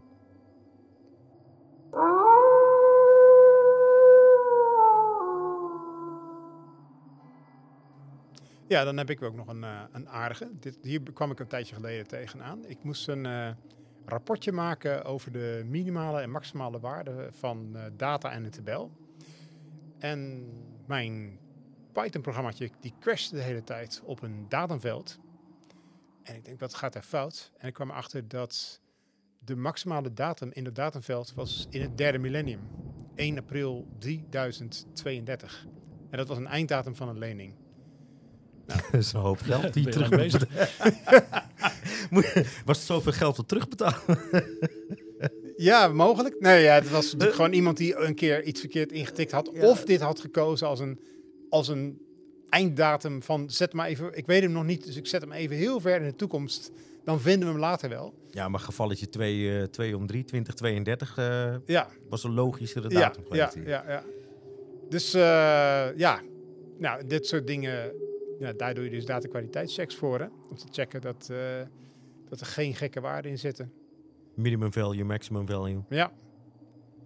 Ja, 8.67 8.83
dan 8.83 8.97
heb 8.97 9.09
ik 9.09 9.21
ook 9.21 9.36
nog 9.36 9.47
een, 9.47 9.63
eh, 9.63 9.81
een 9.91 10.09
aardige. 10.09 10.50
Dit, 10.59 10.77
hier 10.81 11.01
kwam 11.13 11.31
ik 11.31 11.39
een 11.39 11.47
tijdje 11.47 11.75
geleden 11.75 12.07
tegenaan. 12.07 12.65
Ik 12.65 12.83
moest 12.83 13.07
een 13.07 13.25
eh, 13.25 13.50
rapportje 14.05 14.51
maken 14.51 15.03
over 15.03 15.31
de 15.31 15.63
minimale 15.65 16.21
en 16.21 16.29
maximale 16.29 16.79
waarde 16.79 17.27
van 17.31 17.75
eh, 17.75 17.83
data 17.97 18.31
en 18.31 18.43
een 18.43 18.51
tabel. 18.51 18.91
En 19.97 20.50
mijn 20.86 21.39
Python-programmaatje 21.91 22.69
die 22.79 22.93
crashte 23.00 23.36
de 23.36 23.41
hele 23.41 23.63
tijd 23.63 24.01
op 24.05 24.21
een 24.21 24.45
datumveld. 24.50 25.19
En 26.24 26.36
ik 26.36 26.45
denk, 26.45 26.59
wat 26.59 26.74
gaat 26.74 26.95
er 26.95 27.01
fout? 27.01 27.51
En 27.57 27.67
ik 27.67 27.74
kwam 27.74 27.89
erachter 27.89 28.27
dat 28.27 28.81
de 29.39 29.55
maximale 29.55 30.13
datum 30.13 30.51
in 30.51 30.65
het 30.65 30.75
datumveld 30.75 31.33
was 31.33 31.67
in 31.69 31.81
het 31.81 31.97
derde 31.97 32.17
millennium. 32.17 32.62
1 33.15 33.38
april 33.38 33.88
3032. 34.00 35.67
En 36.09 36.17
dat 36.17 36.27
was 36.27 36.38
een 36.38 36.47
einddatum 36.47 36.95
van 36.95 37.09
een 37.09 37.17
lening. 37.17 37.53
Dat 38.91 39.00
is 39.00 39.13
een 39.13 39.19
hoop 39.19 39.39
geld 39.41 39.74
die 39.74 39.89
terug 39.89 40.09
bezig? 40.09 40.45
Was 42.65 42.77
het 42.77 42.88
zoveel 42.88 43.12
geld 43.12 43.36
te 43.36 43.45
terugbetalen? 43.45 44.00
Ja, 45.57 45.88
mogelijk. 45.88 46.39
Nee, 46.39 46.63
ja, 46.63 46.74
het 46.74 46.89
was 46.89 47.05
natuurlijk 47.05 47.36
gewoon 47.36 47.53
iemand 47.53 47.77
die 47.77 47.95
een 47.95 48.15
keer 48.15 48.43
iets 48.43 48.59
verkeerd 48.59 48.91
ingetikt 48.91 49.31
had. 49.31 49.50
Ja. 49.53 49.69
Of 49.69 49.83
dit 49.83 50.01
had 50.01 50.19
gekozen 50.19 50.67
als 50.67 50.79
een, 50.79 51.00
als 51.50 51.67
een 51.67 52.01
einddatum 52.50 53.24
van 53.24 53.50
zet 53.50 53.74
maar 53.74 53.88
even, 53.88 54.17
ik 54.17 54.25
weet 54.25 54.41
hem 54.41 54.51
nog 54.51 54.63
niet, 54.63 54.86
dus 54.86 54.95
ik 54.95 55.07
zet 55.07 55.21
hem 55.21 55.31
even 55.31 55.55
heel 55.55 55.79
ver 55.79 56.01
in 56.01 56.07
de 56.07 56.15
toekomst. 56.15 56.71
Dan 57.03 57.21
vinden 57.21 57.47
we 57.47 57.53
hem 57.53 57.59
later 57.59 57.89
wel. 57.89 58.13
Ja, 58.31 58.47
maar 58.50 58.59
gevalletje 58.59 59.09
2, 59.09 59.59
eh 59.59 59.63
2 59.63 59.95
om 59.97 60.07
3, 60.07 60.24
2032 60.24 61.17
eh, 61.17 61.55
Ja, 61.65 61.88
was 62.09 62.24
een 62.24 62.33
logischere 62.33 62.89
ja, 62.89 63.00
datum 63.00 63.24
ja, 63.31 63.47
geweest. 63.47 63.53
hier. 63.53 63.67
ja, 63.67 63.83
ja. 63.88 64.03
Dus 64.89 65.13
eh, 65.13 65.97
ja, 65.97 66.21
nou, 66.77 67.07
dit 67.07 67.27
soort 67.27 67.47
dingen, 67.47 67.91
ja, 68.39 68.53
daar 68.53 68.74
doe 68.74 68.84
je 68.84 68.89
dus 68.89 69.06
datakwaliteitschecks 69.06 69.96
voor. 69.96 70.20
Hè? 70.20 70.27
Om 70.50 70.56
te 70.56 70.67
checken 70.72 71.01
dat, 71.01 71.29
eh, 71.29 71.62
dat 72.29 72.39
er 72.39 72.46
geen 72.46 72.75
gekke 72.75 73.01
waarden 73.01 73.32
in 73.32 73.39
zitten. 73.39 73.74
Minimum 74.36 74.74
value, 74.74 75.03
maximum 75.03 75.48
value. 75.48 75.84
Ja, 75.89 76.12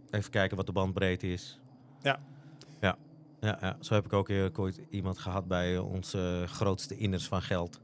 Even 0.10 0.32
kijken 0.32 0.58
wat 0.58 0.66
de 0.66 0.72
bandbreedte 0.72 1.28
is. 1.28 1.60
Ja. 2.02 2.20
Ja, 2.82 2.98
ja, 3.40 3.58
ja. 3.62 3.78
zo 3.80 3.94
heb 3.94 4.06
ik 4.06 4.14
ook 4.14 4.30
eh, 4.30 4.46
ooit 4.56 4.82
iemand 4.90 5.18
gehad 5.18 5.48
bij 5.48 5.78
onze 5.78 6.44
grootste 6.48 6.98
inners 6.98 7.28
van 7.28 7.42
geld. 7.42 7.82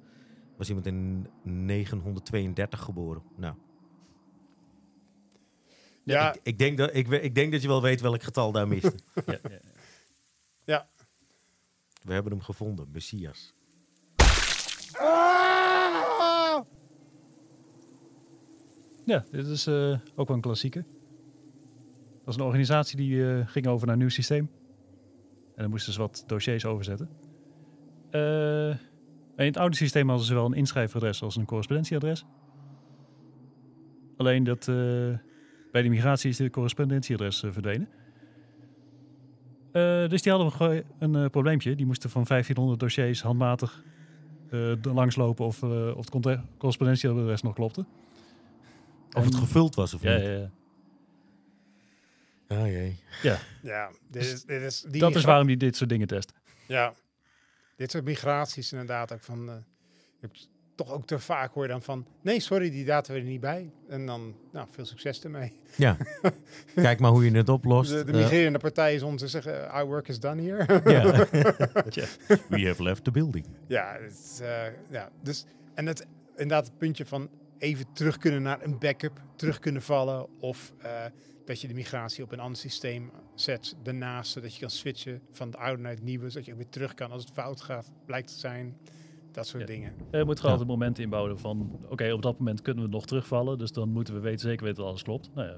Was 0.58 0.68
iemand 0.68 0.86
in 0.86 1.28
932 1.44 2.80
geboren. 2.80 3.24
Nou, 3.36 3.56
ja, 6.04 6.34
ik, 6.34 6.40
ik, 6.44 6.58
denk 6.58 6.78
dat, 6.78 6.96
ik, 6.96 7.08
ik 7.08 7.36
denk 7.36 7.52
dat 7.52 7.62
je 7.62 7.68
wel 7.68 7.82
weet 7.82 8.02
welk 8.02 8.24
getal 8.24 8.52
daar 8.52 8.68
mist. 8.68 8.92
Ja, 9.26 9.40
ja. 10.66 10.88
We 12.04 12.14
hebben 12.14 12.32
hem 12.32 12.42
gevonden, 12.42 12.88
Messias. 12.92 13.56
Ja, 19.08 19.24
dit 19.32 19.48
is 19.48 19.68
eh, 19.68 20.00
ook 20.16 20.28
wel 20.28 20.36
een 20.36 20.42
klassieker. 20.42 20.82
Dat 20.82 22.26
was 22.26 22.36
een 22.36 22.42
organisatie 22.42 22.98
die 22.98 23.32
eh, 23.32 23.48
ging 23.48 23.68
over 23.68 23.86
naar 23.86 23.96
een 23.96 24.02
nieuw 24.02 24.10
systeem. 24.10 24.50
En 25.56 25.62
dan 25.62 25.70
moesten 25.70 25.94
ze 25.94 26.00
wat 26.00 26.24
dossiers 26.28 26.66
overzetten. 26.66 27.10
Eh, 28.10 28.70
in 29.36 29.46
het 29.46 29.58
oude 29.58 29.76
systeem 29.76 30.08
hadden 30.08 30.26
ze 30.26 30.34
wel 30.34 30.46
een 30.46 30.54
inschrijfadres 30.54 31.22
als 31.22 31.36
een 31.36 31.46
correspondentieadres. 31.46 32.26
Alleen 34.18 34.44
dat 34.44 34.66
bij 35.72 35.82
de 35.82 35.90
migratie 35.90 36.30
is 36.30 36.38
de 36.38 36.50
correspondentieadres 36.50 37.40
verdwenen. 37.40 37.90
Eh, 39.78 40.10
dus 40.10 40.22
die 40.22 40.32
hadden 40.32 40.70
een, 40.72 40.84
een 41.00 41.24
eh, 41.24 41.30
probleempje. 41.30 41.76
Die 41.76 41.86
moesten 41.86 42.10
van 42.10 42.24
1500 42.24 42.80
dossiers 42.80 43.22
handmatig 43.22 43.84
eh, 44.50 44.74
langslopen 44.82 45.46
of, 45.46 45.64
eh, 45.64 45.88
of 45.90 45.96
het 45.98 46.10
conte- 46.10 46.42
correspondentieadres 46.58 47.42
nog 47.42 47.54
klopte. 47.54 47.86
Of 49.12 49.26
het 49.26 49.36
gevuld 49.36 49.76
was 49.76 49.94
of 49.94 50.02
Ja, 50.02 50.16
niet. 50.16 50.24
ja, 50.26 50.30
ja. 50.32 50.50
Ah, 52.48 52.66
jee. 52.68 52.98
ja 53.62 53.90
dit 54.10 54.24
is, 54.24 54.44
dit 54.44 54.62
is, 54.62 54.82
die 54.82 55.02
dat 55.02 55.16
is 55.16 55.24
waarom 55.24 55.48
die 55.48 55.58
dit 55.58 55.76
soort 55.76 55.90
dingen 55.90 56.08
test. 56.08 56.34
Ja, 56.68 56.94
dit 57.76 57.92
soort 57.92 58.04
migraties 58.04 58.72
inderdaad 58.72 59.14
ook 59.14 59.24
van... 59.24 59.50
eh, 59.50 59.56
je 59.96 60.28
hebt 60.28 60.50
toch 60.78 60.92
ook 60.92 61.06
te 61.06 61.20
vaak 61.20 61.54
hoor 61.54 61.64
je 61.64 61.70
dan 61.70 61.82
van... 61.82 62.06
Nee, 62.22 62.40
sorry, 62.40 62.70
die 62.70 62.86
data 62.86 63.14
we 63.14 63.20
er 63.20 63.26
niet 63.26 63.40
bij. 63.40 63.72
En 63.90 64.06
dan, 64.06 64.36
nou, 64.52 64.68
veel 64.72 64.86
succes 64.86 65.24
ermee. 65.24 65.54
Ja. 65.76 65.98
Kijk 66.76 67.00
maar 67.00 67.12
hoe 67.12 67.26
je 67.26 67.38
het 67.38 67.50
oplost. 67.50 67.90
De, 67.92 68.04
de 68.04 68.12
Eh, 68.12 68.18
migrerende 68.18 68.60
partij 68.60 68.96
is 68.96 69.02
om 69.02 69.18
te 69.18 69.28
zeggen... 69.28 69.70
Our 69.70 69.86
work 69.86 70.08
is 70.08 70.20
done 70.20 70.42
here. 70.42 70.82
ja. 70.92 71.12
We 72.50 72.66
have 72.66 72.84
left 72.84 73.04
the 73.04 73.12
building. 73.12 73.46
Ja, 73.68 73.98
het, 74.02 74.40
eh, 74.42 74.64
ja 74.90 75.10
dus, 75.22 75.46
en 75.74 75.86
het, 75.86 76.06
inderdaad 76.32 76.66
het 76.66 76.78
puntje 76.78 77.06
van 77.06 77.30
even 77.58 77.86
terug 77.94 78.18
kunnen 78.18 78.42
naar 78.42 78.64
een 78.64 78.80
backup, 78.80 79.22
terug 79.36 79.60
kunnen 79.60 79.82
vallen. 79.82 80.28
Of 80.40 80.74
eh, 80.78 81.06
dat 81.46 81.62
je 81.62 81.68
de 81.68 81.74
migratie 81.74 82.24
op 82.24 82.32
een 82.32 82.40
ander 82.40 82.60
systeem 82.60 83.12
zet 83.36 83.76
daarnaast, 83.84 84.32
zodat 84.32 84.54
je 84.54 84.60
kan 84.60 84.70
switchen 84.70 85.22
van 85.32 85.48
het 85.48 85.58
oude 85.58 85.82
naar 85.82 85.92
het 85.92 86.04
nieuwe. 86.04 86.30
Zodat 86.30 86.46
je 86.46 86.52
ook 86.52 86.58
weer 86.58 86.70
terug 86.70 86.94
kan 86.94 87.12
als 87.12 87.24
het 87.24 87.34
fout 87.34 87.62
gaat, 87.62 87.92
blijkt 88.06 88.28
te 88.28 88.40
zijn. 88.40 88.78
Dat 89.38 89.48
soort 89.48 89.62
Ja. 89.62 89.68
dingen. 89.76 89.94
Je 90.12 90.24
moet 90.26 90.40
gewoon 90.40 90.42
Ja. 90.42 90.50
altijd 90.60 90.68
momenten 90.68 91.04
inbouwen 91.04 91.40
van... 91.40 91.80
Oké, 91.90 92.12
op 92.12 92.22
dat 92.22 92.40
moment 92.40 92.62
kunnen 92.62 92.84
we 92.84 92.90
nog 92.90 93.06
terugvallen. 93.06 93.58
Dus 93.58 93.72
dan 93.72 93.90
moeten 93.90 94.14
we 94.14 94.20
weten, 94.20 94.40
zeker 94.40 94.64
weten 94.66 94.78
dat 94.80 94.88
alles 94.90 95.04
klopt. 95.04 95.30
Nou 95.36 95.48
ja, 95.48 95.58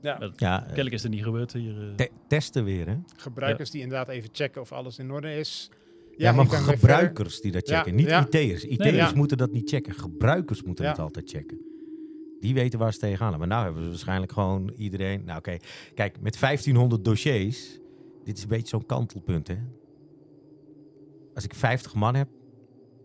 Ja, 0.00 0.18
dat- 0.18 0.40
Ja, 0.40 0.58
eh, 0.60 0.66
kennelijk 0.66 0.94
is 0.94 1.02
het 1.02 1.12
niet 1.12 1.22
gebeurd 1.22 1.52
hier. 1.52 1.88
eh. 1.88 1.94
te- 1.94 2.10
testen 2.28 2.64
weer, 2.64 2.86
hè? 2.88 2.96
gebruikers 3.16 3.70
die 3.70 3.80
inderdaad 3.82 4.08
even 4.08 4.28
checken 4.32 4.60
of 4.60 4.72
alles 4.72 4.98
in 4.98 5.10
orde 5.10 5.34
is. 5.36 5.70
Ja, 6.16 6.32
maar 6.32 6.46
gebruikers 6.46 7.40
die 7.40 7.52
dat 7.52 7.68
Ja, 7.68 7.76
checken. 7.76 7.94
Niet 7.94 8.06
ja. 8.08 8.26
IT'ers. 8.26 8.64
IT'ers 8.64 8.76
Nee, 8.90 8.94
ja. 8.94 9.12
moeten 9.14 9.36
dat 9.36 9.52
niet 9.52 9.68
checken. 9.68 9.94
Gebruikers 9.94 10.62
moeten 10.62 10.84
Ja. 10.84 10.90
het 10.90 11.00
altijd 11.00 11.30
checken. 11.30 11.58
Die 12.40 12.54
weten 12.54 12.78
waar 12.78 12.92
ze 12.92 12.98
tegenaan. 12.98 13.38
Maar 13.38 13.48
nou 13.48 13.64
hebben 13.64 13.82
we 13.82 13.88
waarschijnlijk 13.88 14.32
gewoon 14.32 14.72
iedereen... 14.76 15.24
Nou 15.24 15.38
oké, 15.38 15.56
kijk, 15.94 16.20
met 16.20 16.38
1500 16.40 17.04
dossiers... 17.04 17.78
Dit 18.24 18.36
is 18.36 18.42
een 18.42 18.48
beetje 18.48 18.68
zo'n 18.68 18.86
kantelpunt, 18.86 19.48
hè? 19.48 19.56
Als 21.34 21.44
ik 21.44 21.54
50 21.54 21.94
man 21.94 22.14
heb... 22.14 22.28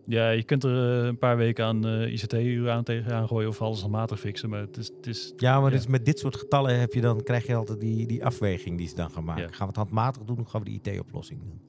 Ja, 0.06 0.30
je 0.30 0.42
kunt 0.42 0.64
er 0.64 1.00
eh, 1.00 1.06
een 1.06 1.18
paar 1.18 1.36
weken 1.36 1.64
aan 1.64 1.86
eh, 1.86 2.12
ICT-uren 2.12 2.72
aan 2.72 2.84
tegenaan 2.84 3.26
gooien 3.28 3.48
of 3.48 3.62
alles 3.62 3.80
handmatig 3.80 4.20
fixen. 4.20 4.48
Maar 4.50 4.60
het 4.60 4.76
is, 4.76 4.88
het 4.96 5.06
is 5.06 5.32
Ja, 5.36 5.60
maar 5.60 5.70
Ja. 5.70 5.76
is 5.76 5.86
met 5.86 6.04
dit 6.04 6.18
soort 6.18 6.36
getallen 6.36 6.78
heb 6.80 6.92
je 6.92 7.00
dan, 7.00 7.22
krijg 7.22 7.46
je 7.46 7.54
altijd 7.54 7.80
die, 7.80 8.06
die 8.06 8.24
afweging 8.24 8.78
die 8.78 8.88
ze 8.88 8.94
dan 8.94 9.10
gaan 9.10 9.24
maken. 9.24 9.42
Ja. 9.42 9.48
Gaan 9.48 9.58
we 9.58 9.66
het 9.66 9.76
handmatig 9.76 10.22
doen 10.24 10.38
of 10.38 10.46
gaan 10.48 10.62
we 10.62 10.78
de 10.80 10.90
IT-oplossing 10.90 11.40
doen? 11.42 11.60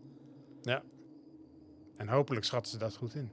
En 1.97 2.07
hopelijk 2.07 2.45
schatten 2.45 2.71
ze 2.71 2.77
dat 2.77 2.95
goed 2.95 3.15
in. 3.15 3.29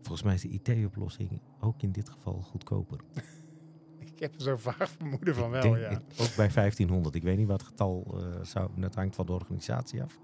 Volgens 0.00 0.22
mij 0.22 0.34
is 0.34 0.40
de 0.40 0.48
IT-oplossing 0.48 1.40
ook 1.60 1.82
in 1.82 1.92
dit 1.92 2.08
geval 2.08 2.32
goedkoper. 2.42 2.98
Ik 4.14 4.18
heb 4.18 4.34
er 4.34 4.40
zo 4.40 4.56
vaag 4.56 4.90
vermoeden 4.90 5.34
van 5.34 5.44
Ik 5.46 5.62
wel, 5.62 5.72
denk 5.72 5.76
ja. 5.76 6.02
ook 6.20 6.36
bij 6.36 6.48
1500. 6.54 7.14
Ik 7.14 7.22
weet 7.22 7.36
niet 7.36 7.46
wat 7.46 7.60
het 7.60 7.68
getal 7.68 8.14
uh, 8.14 8.44
zou. 8.44 8.70
Dat 8.76 8.94
hangt 8.94 9.14
van 9.14 9.26
de 9.26 9.32
organisatie 9.32 10.02
af. 10.02 10.18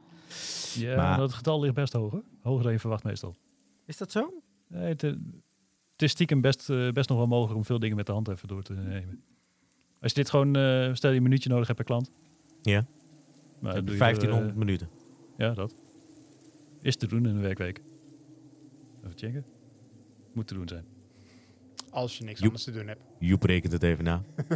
Ja, 0.74 0.96
Maar- 0.96 1.20
het 1.20 1.32
getal 1.32 1.60
ligt 1.60 1.74
best 1.74 1.92
hoger. 1.92 2.22
Hoger 2.42 2.62
dan 2.62 2.72
je 2.72 2.78
verwacht 2.78 3.04
meestal. 3.04 3.34
Is 3.84 3.96
dat 3.96 4.10
zo? 4.12 4.42
Nee, 4.68 4.88
het, 4.88 5.02
eh, 5.02 5.10
het 5.92 6.02
is 6.02 6.10
stiekem 6.10 6.40
best, 6.40 6.70
eh, 6.70 6.90
best 6.90 7.08
nog 7.08 7.18
wel 7.18 7.26
mogelijk 7.26 7.56
om 7.56 7.64
veel 7.64 7.78
dingen 7.78 7.96
met 7.96 8.06
de 8.06 8.12
hand 8.12 8.28
even 8.28 8.48
door 8.48 8.62
te 8.62 8.72
nemen. 8.74 9.22
Als 10.00 10.12
je 10.12 10.18
dit 10.18 10.30
gewoon, 10.30 10.56
eh, 10.56 10.94
stel 10.94 11.10
je 11.10 11.16
een 11.16 11.22
minuutje 11.22 11.48
nodig 11.48 11.66
hebt 11.66 11.78
per 11.78 11.86
klant. 11.88 12.10
Ja. 12.62 12.86
Maar 13.60 13.74
Heb 13.74 13.86
doe 13.86 13.94
je 13.96 14.00
je 14.00 14.04
er, 14.04 14.10
1500 14.14 14.56
minuten. 14.56 14.88
ja, 15.36 15.54
dat. 15.54 15.74
Is 16.82 16.96
te 16.96 17.06
doen 17.06 17.26
in 17.26 17.34
een 17.34 17.40
werkweek. 17.40 17.80
Even 19.04 19.18
checken. 19.18 19.44
Moet 20.32 20.46
te 20.46 20.54
doen 20.54 20.68
zijn. 20.68 20.84
Als 21.90 22.18
je 22.18 22.24
niks 22.24 22.36
Joep. 22.38 22.46
anders 22.46 22.64
te 22.64 22.70
doen 22.72 22.86
hebt. 22.86 23.02
Joep 23.18 23.42
rekent 23.42 23.72
het 23.72 23.82
even 23.82 24.04
na. 24.04 24.22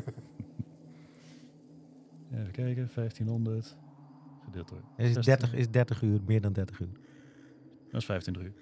Even 2.33 2.51
kijken, 2.53 2.91
1500. 2.95 3.77
Gedeeld 4.51 4.69
door. 4.69 4.83
Is 4.97 5.13
16. 5.13 5.23
30, 5.23 5.55
is 5.55 5.71
30 5.71 6.03
uur, 6.03 6.21
meer 6.27 6.41
dan 6.41 6.53
30 6.53 6.81
uur. 6.81 6.89
Dat 7.91 8.01
is 8.01 8.07
25 8.07 8.43
uur. 8.43 8.53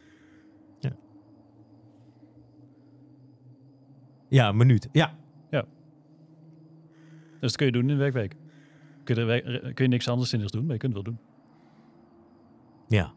Ja, 4.28 4.48
een 4.48 4.56
minuut. 4.56 4.88
Ja. 4.92 5.16
Dus 7.40 7.40
dat 7.40 7.56
kun 7.56 7.66
je 7.66 7.72
doen 7.72 7.82
in 7.82 7.88
een 7.90 7.98
werkweek. 7.98 8.34
Kun 9.04 9.26
je, 9.26 9.60
kun 9.74 9.84
je 9.84 9.90
niks 9.90 10.08
anders 10.08 10.30
zinnigs 10.30 10.52
doen, 10.52 10.64
maar 10.64 10.72
je 10.72 10.78
kunt 10.78 10.94
het 10.94 11.04
wel 11.04 11.14
doen. 11.14 11.24
Ja. 12.88 13.14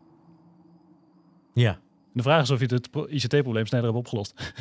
Ja. 1.53 1.73
En 1.73 2.11
de 2.13 2.21
vraag 2.23 2.41
is 2.41 2.49
of 2.49 2.59
je 2.59 2.65
het 2.65 2.91
pro- 2.91 3.07
ICT-probleem 3.07 3.65
sneller 3.65 3.85
hebt 3.85 3.97
opgelost. 3.97 4.53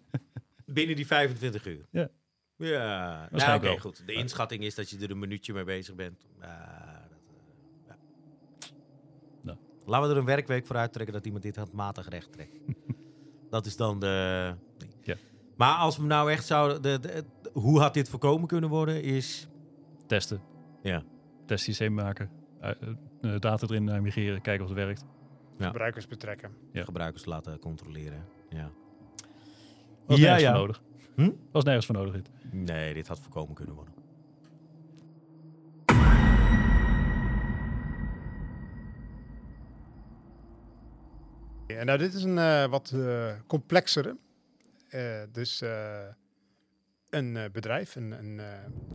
Binnen 0.66 0.96
die 0.96 1.06
25 1.06 1.66
uur. 1.66 1.86
Ja. 1.90 2.08
Ja, 2.56 2.68
ja 2.68 3.28
Waarschijnlijk 3.30 3.72
oké, 3.72 3.80
goed. 3.80 4.06
De 4.06 4.12
inschatting 4.12 4.62
is 4.62 4.74
dat 4.74 4.90
je 4.90 4.98
er 4.98 5.10
een 5.10 5.18
minuutje 5.18 5.52
mee 5.52 5.64
bezig 5.64 5.94
bent. 5.94 6.26
Ja. 6.40 7.05
Laten 9.84 10.08
we 10.08 10.14
er 10.14 10.20
een 10.20 10.26
werkweek 10.26 10.66
voor 10.66 10.76
uittrekken 10.76 11.14
dat 11.14 11.24
iemand 11.24 11.42
dit 11.42 11.56
handmatig 11.56 12.08
recht 12.08 12.32
trekt. 12.32 12.58
dat 13.50 13.66
is 13.66 13.76
dan 13.76 14.00
de... 14.00 14.54
Ja. 15.02 15.14
Maar 15.56 15.74
als 15.76 15.96
we 15.96 16.04
nou 16.04 16.30
echt 16.30 16.46
zouden... 16.46 16.82
De, 16.82 17.00
de- 17.00 17.24
de- 17.42 17.50
hoe 17.52 17.80
had 17.80 17.94
dit 17.94 18.08
voorkomen 18.08 18.48
kunnen 18.48 18.70
worden, 18.70 19.02
is... 19.02 19.48
Testen. 20.06 20.40
Ja. 20.82 21.02
Testsysteem 21.46 21.94
maken. 21.94 22.30
eh, 22.60 22.70
eh, 23.20 23.40
data 23.40 23.66
erin 23.66 23.88
eh, 23.88 24.00
migreren. 24.00 24.40
Kijken 24.40 24.62
of 24.66 24.70
het 24.70 24.78
werkt. 24.84 25.04
Ja. 25.58 25.66
Gebruikers 25.66 26.06
betrekken. 26.06 26.50
Ja. 26.72 26.84
gebruikers 26.84 27.24
laten 27.24 27.58
controleren. 27.58 28.24
Ja. 28.48 28.70
Was 30.06 30.18
Ja, 30.18 30.22
nergens 30.24 30.42
ja. 30.42 30.50
voor 30.50 30.58
nodig. 30.60 30.82
Hm? 31.16 31.30
Was 31.52 31.64
nergens 31.64 31.86
voor 31.86 31.94
nodig 31.94 32.14
dit. 32.14 32.30
Nee, 32.52 32.94
dit 32.94 33.08
had 33.08 33.20
voorkomen 33.20 33.54
kunnen 33.54 33.74
worden. 33.74 33.94
Ja, 41.66 41.84
nou, 41.84 41.98
dit 41.98 42.14
is 42.14 42.22
een 42.22 42.38
eh, 42.38 42.66
wat 42.66 42.90
eh, 42.94 43.32
complexere. 43.46 44.16
Eh, 44.88 45.22
dus 45.32 45.62
een 47.10 47.38
bedrijf, 47.52 47.94
een, 47.94 48.10
een 48.10 48.40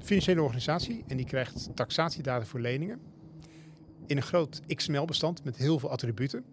financiële 0.01 0.41
organisatie, 0.41 1.03
en 1.07 1.17
die 1.17 1.25
krijgt 1.25 1.75
taxatiedata 1.75 2.45
voor 2.45 2.59
leningen 2.59 3.01
in 4.05 4.17
een 4.17 4.23
groot 4.23 4.61
XML-bestand 4.67 5.43
met 5.43 5.57
heel 5.57 5.79
veel 5.79 5.89
attributen. 5.89 6.45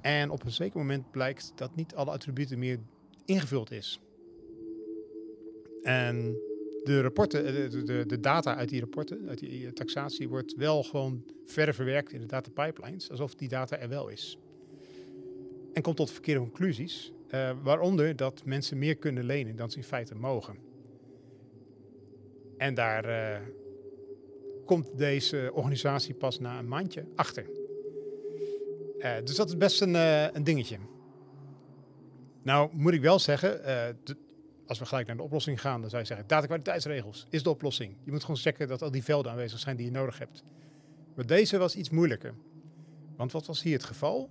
En 0.00 0.30
op 0.30 0.44
een 0.44 0.50
zeker 0.50 0.78
moment 0.78 1.10
blijkt 1.10 1.52
dat 1.54 1.76
niet 1.76 1.94
alle 1.94 2.10
attributen 2.10 2.58
meer 2.58 2.78
ingevuld 3.24 3.70
is. 3.70 4.00
En 5.82 6.36
de 6.84 7.00
rapporten, 7.00 7.70
de, 7.70 7.82
de, 7.82 8.06
de 8.06 8.20
data 8.20 8.56
uit 8.56 8.68
die 8.68 8.80
rapporten, 8.80 9.28
uit 9.28 9.38
die 9.38 9.72
taxatie, 9.72 10.28
wordt 10.28 10.54
wel 10.54 10.82
gewoon 10.82 11.24
verder 11.44 11.74
verwerkt 11.74 12.12
in 12.12 12.20
de 12.20 12.26
data 12.26 12.50
pipelines, 12.50 13.10
alsof 13.10 13.34
die 13.34 13.48
data 13.48 13.78
er 13.78 13.88
wel 13.88 14.08
is. 14.08 14.38
En 15.74 15.82
komt 15.82 15.96
tot 15.96 16.10
verkeerde 16.10 16.40
conclusies, 16.40 17.12
eh, 17.28 17.50
waaronder 17.62 18.16
dat 18.16 18.44
mensen 18.44 18.78
meer 18.78 18.96
kunnen 18.96 19.24
lenen 19.24 19.56
dan 19.56 19.70
ze 19.70 19.76
in 19.76 19.84
feite 19.84 20.14
mogen. 20.14 20.56
En 22.56 22.74
daar 22.74 23.04
eh, 23.04 23.40
komt 24.64 24.98
deze 24.98 25.50
organisatie 25.52 26.14
pas 26.14 26.38
na 26.38 26.58
een 26.58 26.68
maandje 26.68 27.06
achter. 27.14 27.46
Eh, 28.98 29.12
dus 29.24 29.36
dat 29.36 29.48
is 29.48 29.56
best 29.56 29.80
een, 29.80 29.94
een 30.34 30.44
dingetje. 30.44 30.78
Nou, 32.42 32.70
moet 32.72 32.92
ik 32.92 33.00
wel 33.00 33.18
zeggen, 33.18 33.60
als 34.66 34.78
we 34.78 34.86
gelijk 34.86 35.06
naar 35.06 35.16
de 35.16 35.22
oplossing 35.22 35.60
gaan, 35.60 35.80
dan 35.80 35.90
zou 35.90 36.02
je 36.02 36.08
zeggen, 36.08 36.26
datakwaliteitsregels 36.26 37.26
is 37.30 37.42
de 37.42 37.50
oplossing. 37.50 37.96
Je 38.04 38.10
moet 38.10 38.20
gewoon 38.20 38.36
checken 38.36 38.68
dat 38.68 38.82
al 38.82 38.90
die 38.90 39.04
velden 39.04 39.32
aanwezig 39.32 39.58
zijn 39.58 39.76
die 39.76 39.86
je 39.86 39.92
nodig 39.92 40.18
hebt. 40.18 40.44
Maar 41.14 41.26
deze 41.26 41.58
was 41.58 41.76
iets 41.76 41.90
moeilijker. 41.90 42.34
Want 43.16 43.32
wat 43.32 43.46
was 43.46 43.62
hier 43.62 43.72
het 43.72 43.84
geval? 43.84 44.30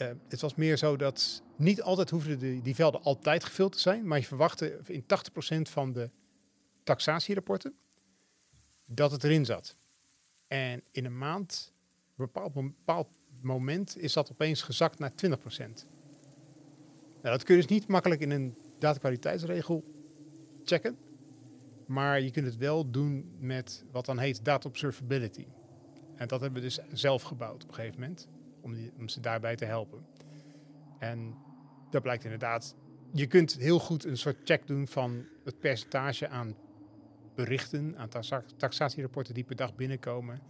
Eh, 0.00 0.10
het 0.28 0.40
was 0.40 0.54
meer 0.54 0.76
zo 0.76 0.96
dat 0.96 1.42
niet 1.56 1.82
altijd 1.82 2.10
hoefden 2.10 2.38
die, 2.38 2.62
die 2.62 2.74
velden 2.74 3.02
altijd 3.02 3.44
gevuld 3.44 3.72
te 3.72 3.78
zijn, 3.78 4.06
maar 4.06 4.18
je 4.18 4.24
verwachtte 4.24 4.80
in 4.86 5.02
80% 5.02 5.06
van 5.68 5.92
de 5.92 6.10
taxatierapporten 6.84 7.74
dat 8.86 9.10
het 9.10 9.24
erin 9.24 9.44
zat. 9.44 9.76
En 10.46 10.82
in 10.90 11.04
een 11.04 11.18
maand, 11.18 11.72
op 12.16 12.56
een 12.56 12.74
bepaald 12.76 13.08
moment, 13.40 13.98
is 13.98 14.12
dat 14.12 14.30
opeens 14.30 14.62
gezakt 14.62 14.98
naar 14.98 15.12
20%. 15.14 15.86
Nou, 17.22 17.36
dat 17.36 17.42
kun 17.42 17.54
je 17.54 17.60
dus 17.60 17.70
niet 17.70 17.86
makkelijk 17.86 18.20
in 18.20 18.30
een 18.30 18.56
datakwaliteitsregel 18.78 19.84
checken. 20.64 20.98
Maar 21.86 22.20
je 22.20 22.30
kunt 22.30 22.46
het 22.46 22.56
wel 22.56 22.90
doen 22.90 23.36
met 23.38 23.84
wat 23.90 24.06
dan 24.06 24.18
heet 24.18 24.44
data 24.44 24.68
observability. 24.68 25.46
En 26.14 26.28
dat 26.28 26.40
hebben 26.40 26.62
we 26.62 26.68
dus 26.68 26.78
zelf 26.92 27.22
gebouwd 27.22 27.62
op 27.62 27.68
een 27.68 27.74
gegeven 27.74 28.00
moment. 28.00 28.28
Om, 28.62 28.74
die, 28.74 28.92
om 28.98 29.08
ze 29.08 29.20
daarbij 29.20 29.56
te 29.56 29.64
helpen. 29.64 30.06
En 30.98 31.34
dat 31.90 32.02
blijkt 32.02 32.24
inderdaad. 32.24 32.76
Je 33.12 33.26
kunt 33.26 33.52
heel 33.56 33.78
goed 33.78 34.04
een 34.04 34.16
soort 34.16 34.36
check 34.44 34.66
doen 34.66 34.86
van 34.86 35.24
het 35.44 35.58
percentage 35.58 36.28
aan 36.28 36.54
berichten, 37.34 37.98
aan 37.98 38.08
taxa- 38.08 38.44
taxatierapporten 38.56 39.34
die 39.34 39.44
per 39.44 39.56
dag 39.56 39.74
binnenkomen. 39.74 40.40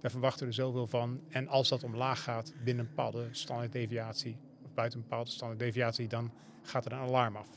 Daar 0.00 0.10
verwachten 0.10 0.40
we 0.40 0.46
er 0.46 0.54
zoveel 0.54 0.86
van. 0.86 1.20
En 1.28 1.48
als 1.48 1.68
dat 1.68 1.82
omlaag 1.84 2.22
gaat 2.22 2.54
binnen 2.64 2.84
een 2.84 2.90
bepaalde 2.90 3.28
standaarddeviatie, 3.30 4.36
of 4.64 4.74
buiten 4.74 4.98
een 4.98 5.04
bepaalde 5.08 5.30
standaarddeviatie, 5.30 6.08
dan 6.08 6.32
gaat 6.62 6.84
er 6.84 6.92
een 6.92 6.98
alarm 6.98 7.36
af. 7.36 7.48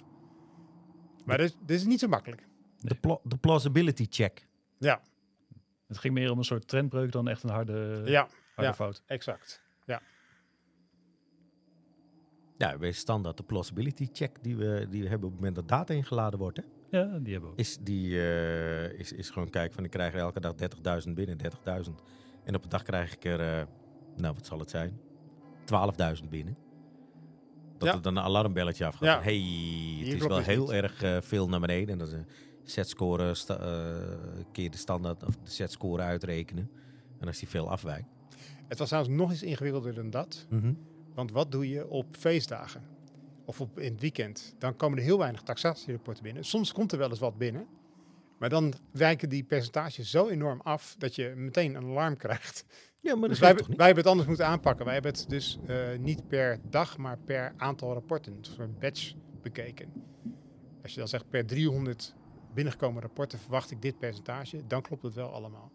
Maar 1.26 1.38
dit, 1.38 1.58
dit 1.66 1.80
is 1.80 1.86
niet 1.86 2.00
zo 2.00 2.08
makkelijk. 2.08 2.48
De, 2.80 2.96
pla- 2.96 3.20
de 3.24 3.38
plausibility 3.38 4.06
check. 4.10 4.48
Ja, 4.78 5.02
Het 5.88 5.98
ging 5.98 6.14
meer 6.14 6.32
om 6.32 6.38
een 6.38 6.44
soort 6.44 6.68
trendbreuk 6.68 7.12
dan 7.12 7.28
echt 7.28 7.44
een 7.44 7.50
harde, 7.50 8.02
ja 8.06 8.22
harde 8.56 8.70
ja. 8.70 8.74
fout. 8.74 9.04
exact. 9.06 9.62
Ja, 12.58 12.78
bij 12.78 12.92
standaard 12.92 13.38
de 13.38 13.44
plausibility 13.44 14.08
check 14.12 14.38
die 14.42 14.56
we, 14.56 14.88
die 14.90 15.02
we 15.04 15.10
hebben 15.10 15.28
op 15.28 15.34
het 15.34 15.40
moment 15.44 15.56
dat 15.56 15.68
data 15.68 15.94
ingeladen 15.94 16.40
wordt. 16.40 16.58
Hè, 16.58 16.64
Ja, 16.98 17.04
die 17.20 17.32
hebben 17.34 17.42
we 17.42 17.56
ook. 17.56 17.60
is, 17.60 17.78
die, 17.82 18.20
eh, 18.22 19.00
is, 19.00 19.12
is 19.12 19.30
gewoon 19.30 19.50
kijken 19.50 19.76
van 19.76 19.84
ik 19.84 19.90
krijg 19.92 20.14
er 20.14 20.20
elke 20.20 20.40
dag 20.40 20.54
30.000 20.56 21.14
binnen, 21.16 21.38
30.000. 21.38 22.02
En 22.44 22.56
op 22.56 22.64
een 22.64 22.70
dag 22.70 22.84
krijg 22.84 23.14
ik 23.14 23.26
er, 23.26 23.40
eh, 23.60 23.66
nou 24.16 24.34
wat 24.34 24.46
zal 24.46 24.60
het 24.60 24.70
zijn, 24.70 25.00
12.000 25.66 26.30
binnen. 26.30 26.58
Dat 27.78 27.88
Ja. 27.88 27.94
er 27.96 28.02
dan 28.02 28.16
een 28.18 28.24
alarmbelletje 28.24 28.86
afgaat. 28.86 29.04
Ja. 29.04 29.22
hey, 29.22 29.34
Hier 29.34 30.06
het 30.14 30.22
is 30.22 30.28
wel 30.28 30.38
heel 30.40 30.62
niet. 30.62 30.70
erg 30.72 31.04
eh, 31.04 31.18
veel 31.22 31.50
naar 31.50 31.60
beneden. 31.60 31.90
En 31.90 31.98
dat 31.98 32.08
is 32.08 32.14
een 32.14 32.26
setscore, 32.64 33.34
sta, 33.34 33.58
eh, 33.58 34.44
keer 34.52 34.72
de 34.72 34.78
standaard 34.78 35.24
of 35.24 35.36
de 35.36 35.50
setscore 35.50 36.02
uitrekenen. 36.02 36.70
En 37.20 37.28
als 37.28 37.40
die 37.40 37.48
veel 37.48 37.70
afwijkt. 37.70 38.08
Het 38.68 38.78
was 38.80 38.88
trouwens 38.88 39.16
nog 39.18 39.32
iets 39.32 39.44
ingewikkelder 39.44 39.94
dan 39.94 40.10
dat. 40.10 40.48
Want 41.18 41.32
wat 41.32 41.52
doe 41.52 41.70
je 41.70 41.90
op 41.90 42.06
feestdagen? 42.16 42.82
Of 43.46 43.62
op, 43.62 43.80
in 43.80 43.92
het 43.92 44.02
weekend? 44.02 44.56
Dan 44.58 44.76
komen 44.76 44.98
er 44.98 45.04
heel 45.04 45.18
weinig 45.18 45.42
taxatierapporten 45.42 46.24
binnen. 46.24 46.44
Soms 46.46 46.72
komt 46.72 46.92
er 46.92 46.98
wel 46.98 47.10
eens 47.10 47.20
wat 47.20 47.38
binnen. 47.38 47.68
Maar 48.40 48.50
dan 48.50 48.74
wijken 48.92 49.30
die 49.30 49.44
percentages 49.44 50.10
zo 50.10 50.28
enorm 50.28 50.62
af 50.62 50.96
dat 50.98 51.16
je 51.16 51.34
meteen 51.36 51.76
een 51.76 51.84
alarm 51.86 52.18
krijgt. 52.18 52.66
Ja, 53.02 53.16
maar 53.16 53.30
Dus 53.30 53.40
wij, 53.40 53.50
toch 53.50 53.58
hebben- 53.58 53.68
niet? 53.68 53.78
wij 53.78 53.86
hebben 53.86 54.04
het 54.04 54.12
anders 54.12 54.28
moeten 54.30 54.48
aanpakken. 54.48 54.86
Wij 54.86 54.94
hebben 54.94 55.12
het 55.12 55.30
dus 55.30 55.60
eh, 55.68 55.98
niet 56.00 56.28
per 56.28 56.60
dag, 56.70 56.98
maar 56.98 57.18
per 57.18 57.54
aantal 57.58 57.94
rapporten, 57.94 58.34
een 58.34 58.44
soort 58.46 58.80
batch 58.80 59.14
bekeken. 59.42 59.92
Als 60.84 60.92
je 60.94 61.00
dan 61.00 61.08
zegt 61.08 61.30
per 61.30 61.46
300 61.46 62.16
binnengekomen 62.54 63.02
rapporten 63.02 63.40
verwacht 63.40 63.72
ik 63.72 63.82
dit 63.82 64.00
percentage, 64.00 64.68
dan 64.68 64.82
klopt 64.82 65.04
het 65.04 65.14
wel 65.14 65.30
allemaal. 65.34 65.72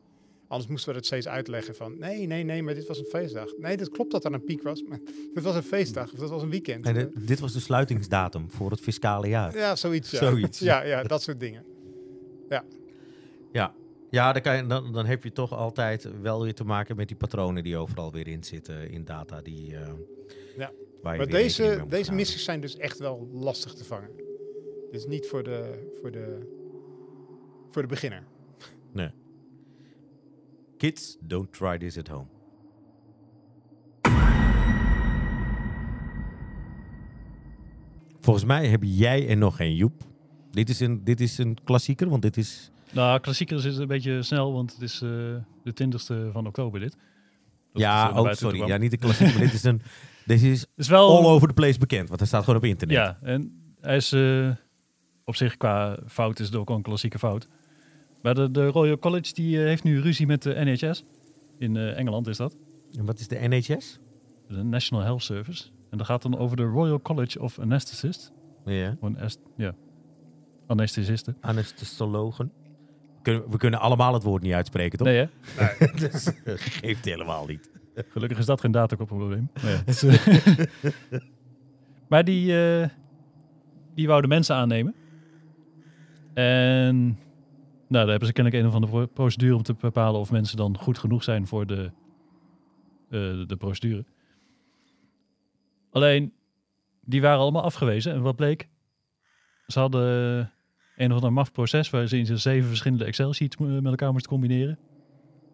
Anders 0.52 0.70
moesten 0.70 0.90
we 0.90 0.96
het 0.96 1.06
steeds 1.06 1.28
uitleggen 1.28 1.74
van 1.74 1.98
nee, 1.98 2.26
nee, 2.26 2.42
nee, 2.42 2.62
maar 2.62 2.74
dit 2.74 2.86
was 2.86 2.98
een 2.98 3.04
feestdag. 3.04 3.48
Nee, 3.58 3.76
dat 3.76 3.88
klopt 3.88 4.10
dat 4.10 4.24
er 4.24 4.32
een 4.32 4.44
piek 4.44 4.62
was, 4.62 4.82
maar 4.82 4.98
dit 5.34 5.42
was 5.42 5.54
een 5.54 5.62
feestdag 5.62 6.12
of 6.12 6.18
dat 6.18 6.30
was 6.30 6.42
een 6.42 6.50
weekend. 6.50 6.86
En 6.86 6.94
dit- 6.94 7.26
dit 7.26 7.40
was 7.40 7.52
de 7.52 7.60
sluitingsdatum 7.60 8.50
voor 8.50 8.70
het 8.70 8.80
fiscale 8.80 9.28
jaar. 9.28 9.56
ja, 9.56 9.76
zoiets. 9.76 10.10
Ja. 10.10 10.18
Zoiets. 10.18 10.58
Ja, 10.58 10.82
ja, 10.84 11.02
dat 11.02 11.22
soort 11.22 11.40
dingen. 11.40 11.64
Ja, 12.48 13.74
ja 14.10 14.32
dan, 14.32 14.42
kan 14.42 14.56
je, 14.56 14.66
dan, 14.66 14.92
dan 14.92 15.06
heb 15.06 15.24
je 15.24 15.32
toch 15.32 15.52
altijd 15.52 16.08
wel 16.22 16.42
weer 16.42 16.54
te 16.54 16.64
maken 16.64 16.96
met 16.96 17.08
die 17.08 17.16
patronen 17.16 17.62
die 17.62 17.76
overal 17.76 18.12
weer 18.12 18.28
in 18.28 18.44
zitten 18.44 18.90
in 18.90 19.04
data. 19.04 19.40
Die, 19.42 19.76
eh, 19.76 19.92
Ja. 20.56 20.70
waar 21.02 21.12
je 21.12 21.18
Maar 21.18 21.28
deze, 21.28 21.84
deze 21.88 22.12
missies 22.12 22.44
zijn 22.44 22.60
dus 22.60 22.76
echt 22.76 22.98
wel 22.98 23.28
lastig 23.32 23.74
te 23.74 23.84
vangen. 23.84 24.10
Is 24.90 25.06
niet 25.06 25.26
voor 25.26 25.42
de, 25.42 25.88
voor 26.00 26.10
de, 26.10 26.38
voor 27.70 27.82
de 27.82 27.88
beginner. 27.88 28.22
Kids, 30.82 31.16
don't 31.20 31.52
try 31.52 31.78
this 31.78 31.98
at 31.98 32.08
home. 32.08 32.26
Volgens 38.20 38.44
mij 38.44 38.66
heb 38.66 38.80
jij 38.84 39.28
er 39.28 39.36
nog 39.36 39.56
geen 39.56 39.74
Joep. 39.74 40.02
Dit 40.50 40.68
is 40.68 40.80
een, 40.80 41.04
dit 41.04 41.20
is 41.20 41.38
een 41.38 41.58
klassieker, 41.64 42.08
want 42.08 42.22
dit 42.22 42.36
is... 42.36 42.70
Nou, 42.92 43.20
klassiekers 43.20 43.64
is 43.64 43.76
een 43.76 43.86
beetje 43.86 44.22
snel, 44.22 44.52
want 44.52 44.72
het 44.72 44.82
is 44.82 44.94
eh, 45.02 45.08
de 45.62 45.84
20ste 45.84 46.32
van 46.32 46.46
oktober 46.46 46.80
dit. 46.80 46.90
Dat 46.90 47.00
het, 47.72 47.74
eh, 47.74 47.80
ja, 47.82 48.12
naar 48.12 48.22
oh, 48.22 48.32
sorry. 48.32 48.66
Ja, 48.66 48.76
niet 48.76 48.90
de 48.90 48.96
klassieker, 48.96 49.34
maar 49.34 49.44
dit 49.44 49.54
is 49.54 49.64
een... 49.64 49.82
Dit 50.26 50.42
is 50.42 50.66
is 50.76 50.88
wel 50.88 51.18
all 51.18 51.24
over 51.24 51.48
the 51.48 51.54
place 51.54 51.78
bekend, 51.78 52.08
want 52.08 52.20
hij 52.20 52.28
staat 52.28 52.44
gewoon 52.44 52.58
op 52.58 52.64
internet. 52.64 52.96
Ja, 52.96 53.18
en 53.22 53.74
hij 53.80 53.96
is 53.96 54.12
eh, 54.12 54.50
op 55.24 55.36
zich 55.36 55.56
qua 55.56 55.98
fout 56.06 56.38
is 56.38 56.46
het 56.46 56.56
ook 56.56 56.70
al 56.70 56.76
een 56.76 56.82
klassieke 56.82 57.18
fout. 57.18 57.48
Maar 58.22 58.34
de, 58.34 58.50
de 58.50 58.66
Royal 58.66 58.98
College 58.98 59.34
die 59.34 59.58
eh, 59.60 59.64
heeft 59.64 59.82
nu 59.84 60.00
ruzie 60.00 60.26
met 60.26 60.42
de 60.42 60.54
NHS. 60.64 61.04
In 61.58 61.76
eh, 61.76 61.98
Engeland 61.98 62.26
is 62.26 62.36
dat. 62.36 62.56
En 62.98 63.04
wat 63.04 63.18
is 63.18 63.28
de 63.28 63.38
NHS? 63.48 63.98
De 64.48 64.62
National 64.62 65.04
Health 65.04 65.22
Service. 65.22 65.64
En 65.90 65.98
dat 65.98 66.06
gaat 66.06 66.22
dan 66.22 66.38
over 66.38 66.56
de 66.56 66.62
Royal 66.64 67.00
College 67.00 67.40
of 67.40 67.58
Anesthetists. 67.58 68.30
Ja, 68.64 68.96
ja, 69.56 69.74
anesthesisten. 70.66 71.36
anesthesiologen. 71.40 72.52
Kunnen- 73.22 73.50
We 73.50 73.56
kunnen 73.56 73.80
allemaal 73.80 74.14
het 74.14 74.22
woord 74.22 74.42
niet 74.42 74.52
uitspreken, 74.52 74.98
toch? 74.98 75.06
Nee 75.06 75.28
hè? 75.56 75.86
dus, 76.08 76.28
geeft 76.44 77.04
helemaal 77.04 77.46
niet. 77.46 77.70
Gelukkig 77.94 78.38
is 78.38 78.46
dat 78.46 78.60
geen 78.60 78.70
datakopprobleem. 78.70 79.50
Maar, 79.62 79.70
ja, 79.70 79.82
is, 79.86 80.02
eh, 80.02 80.26
maar 82.08 82.24
die, 82.24 82.64
eh, 82.80 82.88
die 83.94 84.06
wouden 84.06 84.28
mensen 84.30 84.56
aannemen. 84.56 84.94
En 86.34 87.18
daar 87.92 88.08
hebben 88.08 88.26
ze 88.26 88.32
kennelijk 88.32 88.62
een 88.62 88.68
of 88.68 88.74
andere 88.74 88.92
pro- 88.92 89.06
procedure 89.06 89.56
om 89.56 89.62
te 89.62 89.74
bepalen 89.74 90.20
of 90.20 90.30
mensen 90.30 90.56
dan 90.56 90.78
goed 90.78 90.98
genoeg 90.98 91.22
zijn 91.24 91.46
voor 91.46 91.66
de, 91.66 91.90
eh, 93.10 93.46
de 93.46 93.56
procedure. 93.58 94.04
Alleen, 95.90 96.32
die 97.00 97.20
waren 97.20 97.38
allemaal 97.38 97.62
afgewezen. 97.62 98.12
En 98.12 98.22
wat 98.22 98.36
bleek? 98.36 98.68
Ze 99.66 99.78
hadden 99.78 100.02
een 100.96 101.10
of 101.10 101.14
ander 101.14 101.32
maf 101.32 101.52
proces 101.52 101.90
waarin 101.90 102.26
ze 102.26 102.36
zeven 102.36 102.68
verschillende 102.68 103.04
Excel-sheets 103.04 103.56
met 103.56 103.84
elkaar 103.84 104.12
moesten 104.12 104.30
combineren. 104.30 104.78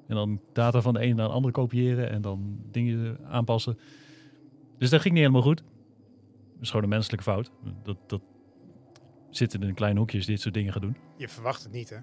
En 0.07 0.14
dan 0.14 0.40
data 0.53 0.81
van 0.81 0.94
de 0.94 1.01
ene 1.01 1.14
naar 1.14 1.29
de 1.29 1.35
andere 1.35 1.53
kopiëren 1.53 2.11
en 2.11 2.22
dan 2.22 2.59
dingen 2.70 3.18
aanpassen. 3.24 3.79
Dus 4.79 4.90
dat 4.90 5.01
ging 5.01 5.14
niet 5.14 5.22
helemaal 5.22 5.46
goed. 5.46 5.59
Dat 6.53 6.61
is 6.61 6.68
gewoon 6.68 6.83
een 6.83 6.88
menselijke 6.88 7.24
fout. 7.24 7.51
Dat, 7.83 7.96
dat 8.07 8.22
zit 9.31 9.55
in 9.55 9.62
een 9.62 9.74
klein 9.74 9.96
hoekje 9.96 10.24
dit 10.24 10.40
soort 10.40 10.55
dingen 10.55 10.72
gaan 10.72 10.83
doen. 10.83 10.96
Je 11.16 11.29
verwacht 11.29 11.62
het 11.62 11.72
niet, 11.72 11.90
hè? 11.90 11.96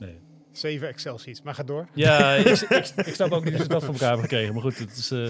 Nee. 0.00 0.18
Zeven 0.52 0.88
Excel-sheets, 0.88 1.42
maar 1.42 1.54
ga 1.54 1.62
door. 1.62 1.88
Ja, 1.94 2.34
ik, 2.34 2.46
ik, 2.46 2.92
ik 2.96 3.14
snap 3.14 3.30
ook 3.30 3.44
niet 3.44 3.52
hoe 3.52 3.62
ze 3.62 3.68
dat 3.68 3.84
van 3.84 3.92
elkaar 3.92 4.08
hebben 4.08 4.28
gekregen. 4.28 4.52
Maar 4.54 4.62
goed, 4.62 4.78
het 4.78 4.96
is, 4.96 5.10
eh, 5.10 5.28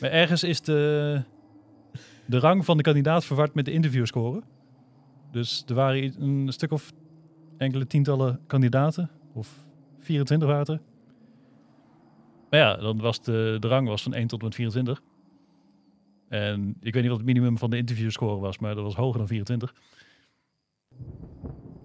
maar 0.00 0.10
ergens 0.10 0.42
is 0.42 0.60
de, 0.60 1.22
de 2.26 2.38
rang 2.38 2.64
van 2.64 2.76
de 2.76 2.82
kandidaat 2.82 3.24
verward 3.24 3.54
met 3.54 3.64
de 3.64 3.72
interviewscore. 3.72 4.42
Dus 5.32 5.64
er 5.66 5.74
waren 5.74 6.22
een 6.22 6.52
stuk 6.52 6.72
of 6.72 6.92
enkele 7.56 7.86
tientallen 7.86 8.40
kandidaten. 8.46 9.10
Of 9.32 9.66
24 9.98 10.48
waren 10.48 10.62
het 10.62 10.80
er. 10.80 10.80
Maar 12.50 12.60
ja, 12.60 12.76
dan 12.76 13.00
was 13.00 13.22
de, 13.22 13.56
de 13.60 13.68
rang 13.68 13.88
was 13.88 14.02
van 14.02 14.14
1 14.14 14.26
tot 14.26 14.38
en 14.38 14.44
met 14.44 14.54
24. 14.54 15.02
En 16.28 16.76
ik 16.80 16.92
weet 16.92 17.02
niet 17.02 17.10
wat 17.10 17.20
het 17.20 17.26
minimum 17.26 17.58
van 17.58 17.70
de 17.70 17.76
interviewscore 17.76 18.40
was, 18.40 18.58
maar 18.58 18.74
dat 18.74 18.84
was 18.84 18.94
hoger 18.94 19.18
dan 19.18 19.26
24. 19.26 19.74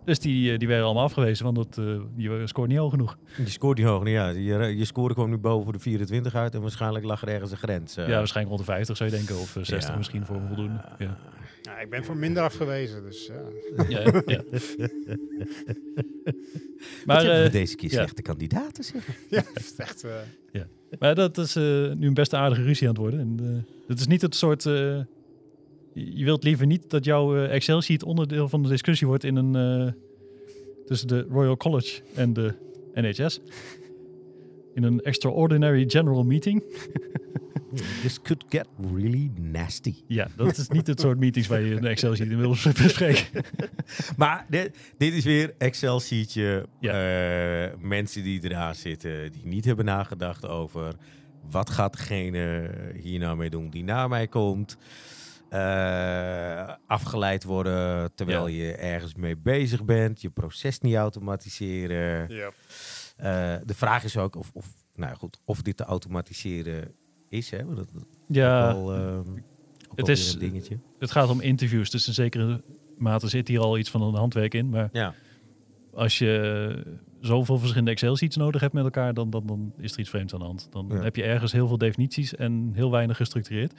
Dus 0.05 0.19
die, 0.19 0.51
eh, 0.51 0.57
die 0.59 0.67
werden 0.67 0.85
allemaal 0.85 1.03
afgewezen, 1.03 1.43
want 1.45 1.55
dat, 1.55 1.77
eh, 1.77 2.01
die 2.15 2.47
scoort 2.47 2.69
niet 2.69 2.77
hoog 2.77 2.89
genoeg. 2.91 3.17
Je 3.37 3.49
scoort 3.49 3.77
niet 3.77 3.87
hoog. 3.87 4.03
Nou 4.03 4.15
ja, 4.15 4.29
je, 4.29 4.77
je 4.77 4.85
score 4.85 5.13
kwam 5.13 5.29
nu 5.29 5.37
boven 5.37 5.73
de 5.73 5.79
24 5.79 6.35
uit 6.35 6.53
en 6.53 6.61
waarschijnlijk 6.61 7.05
lag 7.05 7.21
er 7.21 7.27
ergens 7.27 7.51
een 7.51 7.57
grens. 7.57 7.97
eh. 7.97 8.07
Ja, 8.07 8.17
waarschijnlijk 8.17 8.55
rond 8.55 8.67
de 8.67 8.73
50 8.73 8.97
zou 8.97 9.09
je 9.09 9.15
denken, 9.15 9.35
of 9.35 9.55
eh, 9.55 9.63
60 9.63 9.89
Ja. 9.91 9.97
misschien 9.97 10.25
voor 10.25 10.41
voldoende. 10.47 10.79
Ja. 10.97 11.17
Ja, 11.61 11.79
ik 11.79 11.89
ben 11.89 12.03
voor 12.03 12.17
minder 12.17 12.43
afgewezen, 12.43 13.03
dus 13.03 13.31
ja. 13.87 13.99
Ja, 14.03 14.21
ja. 14.25 14.41
maar 17.05 17.25
eh, 17.25 17.51
deze 17.51 17.75
keer 17.75 17.89
ja. 17.89 17.95
slechte 17.95 18.21
kandidaten 18.21 18.83
zeg. 18.83 19.07
ja, 19.29 19.43
is 19.53 19.73
echt... 19.77 20.03
eh, 20.03 20.61
maar 20.99 21.15
dat 21.15 21.37
is 21.37 21.55
eh, 21.55 21.63
nu 21.93 22.07
een 22.07 22.13
best 22.13 22.33
aardige 22.33 22.61
ruzie 22.63 22.87
aan 22.87 22.93
het 22.93 23.01
worden. 23.01 23.19
En, 23.19 23.37
eh, 23.39 23.87
het 23.87 23.99
is 23.99 24.07
niet 24.07 24.21
het 24.21 24.35
soort... 24.35 24.65
je 25.95 26.17
je 26.17 26.23
wilt 26.25 26.43
liever 26.43 26.65
niet 26.65 26.89
dat 26.89 27.05
jouw 27.05 27.35
eh, 27.37 27.53
Excel-sheet 27.53 28.03
onderdeel 28.03 28.49
van 28.49 28.63
de 28.63 28.69
discussie 28.69 29.07
wordt 29.07 29.23
in 29.23 29.35
een... 29.35 29.55
eh, 29.55 29.93
tussen 30.85 31.07
de 31.07 31.25
Royal 31.29 31.57
College 31.57 32.01
en 32.15 32.33
de 32.33 32.53
NHS. 32.93 33.39
In 34.73 34.83
een 34.83 35.01
extraordinary 35.01 35.89
general 35.89 36.23
meeting. 36.23 36.63
This 38.01 38.21
could 38.21 38.43
get 38.49 38.67
really 38.93 39.31
nasty. 39.41 39.95
Ja, 40.07 40.27
dat 40.35 40.57
is 40.57 40.67
niet 40.67 40.87
het 40.87 40.99
soort 40.99 41.19
meetings 41.19 41.47
waar 41.47 41.61
je 41.61 41.75
een 41.75 41.85
Excel-sheet 41.85 42.29
in 42.29 42.37
wil 42.37 42.49
bespreken. 42.83 43.25
Maar 44.17 44.45
dit, 44.49 44.77
dit 44.97 45.13
is 45.13 45.23
weer 45.23 45.53
Excel-sheetje. 45.57 46.65
Ja. 46.79 46.91
eh, 46.91 47.77
mensen 47.79 48.23
die 48.23 48.43
eraan 48.43 48.75
zitten, 48.75 49.31
die 49.31 49.45
niet 49.45 49.65
hebben 49.65 49.85
nagedacht 49.85 50.47
over... 50.47 50.95
wat 51.51 51.69
gaat 51.69 51.97
degene 51.97 52.71
hier 53.01 53.19
nou 53.19 53.37
mee 53.37 53.49
doen 53.49 53.69
die 53.69 53.83
na 53.83 54.07
mij 54.07 54.27
komt... 54.27 54.77
eh, 55.55 56.73
afgeleid 56.87 57.43
worden 57.43 58.11
terwijl 58.15 58.47
je 58.47 58.71
ergens 58.73 59.15
mee 59.15 59.37
bezig 59.37 59.83
bent. 59.85 60.21
Je 60.21 60.29
proces 60.29 60.79
niet 60.79 60.95
automatiseren. 60.95 62.29
ja. 62.35 62.51
Eh, 63.15 63.61
de 63.65 63.73
vraag 63.73 64.03
is 64.03 64.17
ook 64.17 64.35
of, 64.35 64.51
of, 64.53 64.65
nou 64.95 65.09
ja, 65.11 65.17
goed, 65.17 65.39
of 65.45 65.61
dit 65.61 65.77
te 65.77 65.83
automatiseren 65.83 66.91
is. 67.29 67.49
Hè? 67.51 67.73
Dat, 67.75 67.87
Ja, 68.27 68.71
ook 68.71 68.91
ehm, 68.91 69.17
ook 69.89 69.97
het 69.97 70.07
is- 70.07 70.33
een 70.33 70.39
dingetje. 70.39 70.79
het 70.99 71.11
gaat 71.11 71.29
om 71.29 71.41
interviews, 71.41 71.89
dus 71.89 72.07
in 72.07 72.13
zekere 72.13 72.63
mate 72.97 73.27
zit 73.27 73.47
hier 73.47 73.59
al 73.59 73.77
iets 73.77 73.89
van 73.89 74.01
een 74.01 74.15
handwerk 74.15 74.53
in. 74.53 74.69
Maar 74.69 74.89
Ja. 74.91 75.13
als 75.93 76.17
je 76.17 76.97
zoveel 77.19 77.57
verschillende 77.57 77.91
Excel-sheets 77.91 78.35
nodig 78.35 78.61
hebt 78.61 78.73
met 78.73 78.83
elkaar, 78.83 79.13
dan, 79.13 79.29
dan, 79.29 79.45
dan 79.45 79.73
is 79.77 79.93
er 79.93 79.99
iets 79.99 80.09
vreemds 80.09 80.33
aan 80.33 80.39
de 80.39 80.45
hand. 80.45 80.67
Dan 80.71 80.85
Ja. 80.89 81.01
heb 81.01 81.15
je 81.15 81.23
ergens 81.23 81.51
heel 81.51 81.67
veel 81.67 81.77
definities 81.77 82.35
en 82.35 82.71
heel 82.73 82.91
weinig 82.91 83.17
gestructureerd. 83.17 83.73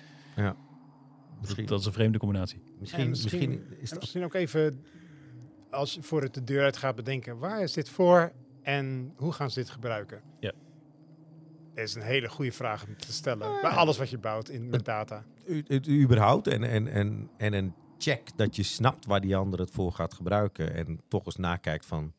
Misschien, 1.40 1.60
Dat, 1.60 1.68
dat 1.68 1.80
is 1.80 1.86
een 1.86 1.92
vreemde 1.92 2.18
combinatie. 2.18 2.62
misschien, 2.78 3.00
En 3.02 3.08
misschien- 3.08 3.48
misschien 3.50 3.80
is 3.80 3.90
het 3.90 4.00
misschien 4.00 4.24
ook 4.24 4.34
even, 4.34 4.84
als 5.70 5.94
je 5.94 6.02
voor 6.02 6.22
het 6.22 6.34
de 6.34 6.44
deur 6.44 6.62
uit 6.62 6.76
gaat 6.76 6.96
bedenken, 6.96 7.38
waar 7.38 7.62
is 7.62 7.72
dit 7.72 7.88
voor 7.88 8.32
en 8.62 9.12
hoe 9.16 9.32
gaan 9.32 9.50
ze 9.50 9.58
dit 9.60 9.70
gebruiken? 9.70 10.22
Ja. 10.40 10.52
Dat 11.74 11.84
is 11.84 11.94
een 11.94 12.02
hele 12.02 12.28
goede 12.28 12.52
vraag 12.52 12.86
om 12.86 12.96
te 12.96 13.12
stellen. 13.12 13.60
Bij 13.60 13.70
alles 13.70 13.98
wat 13.98 14.10
je 14.10 14.18
bouwt 14.18 14.48
in, 14.48 14.68
met 14.68 14.84
data. 14.84 15.24
u- 15.46 15.62
het 15.66 15.88
überhaupt 15.88 16.46
en, 16.46 16.62
en, 16.62 16.88
en, 16.88 17.30
en 17.36 17.52
een 17.52 17.74
check 17.98 18.36
dat 18.36 18.56
je 18.56 18.62
snapt 18.62 19.06
waar 19.06 19.20
die 19.20 19.36
ander 19.36 19.60
het 19.60 19.70
voor 19.70 19.92
gaat 19.92 20.14
gebruiken. 20.14 20.74
En 20.74 21.00
toch 21.08 21.26
eens 21.26 21.36
nakijkt 21.36 21.86
van, 21.86 22.12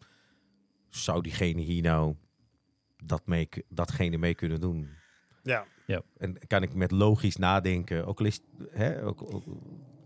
zou 0.90 1.22
diegene 1.22 1.62
hier 1.62 1.82
nou 1.82 2.16
dat 3.04 3.22
mee, 3.26 3.50
datgene 3.70 4.18
mee 4.18 4.36
kunnen 4.36 4.60
doen? 4.62 4.90
Ja. 5.44 5.66
En 6.18 6.38
kan 6.48 6.64
ik 6.64 6.74
met 6.74 6.92
logisch 6.92 7.36
nadenken, 7.36 8.06
ook 8.06 8.20
al 8.20 8.26
is 8.26 8.40
hè, 8.72 9.06
ook, 9.06 9.34
ook- 9.34 9.44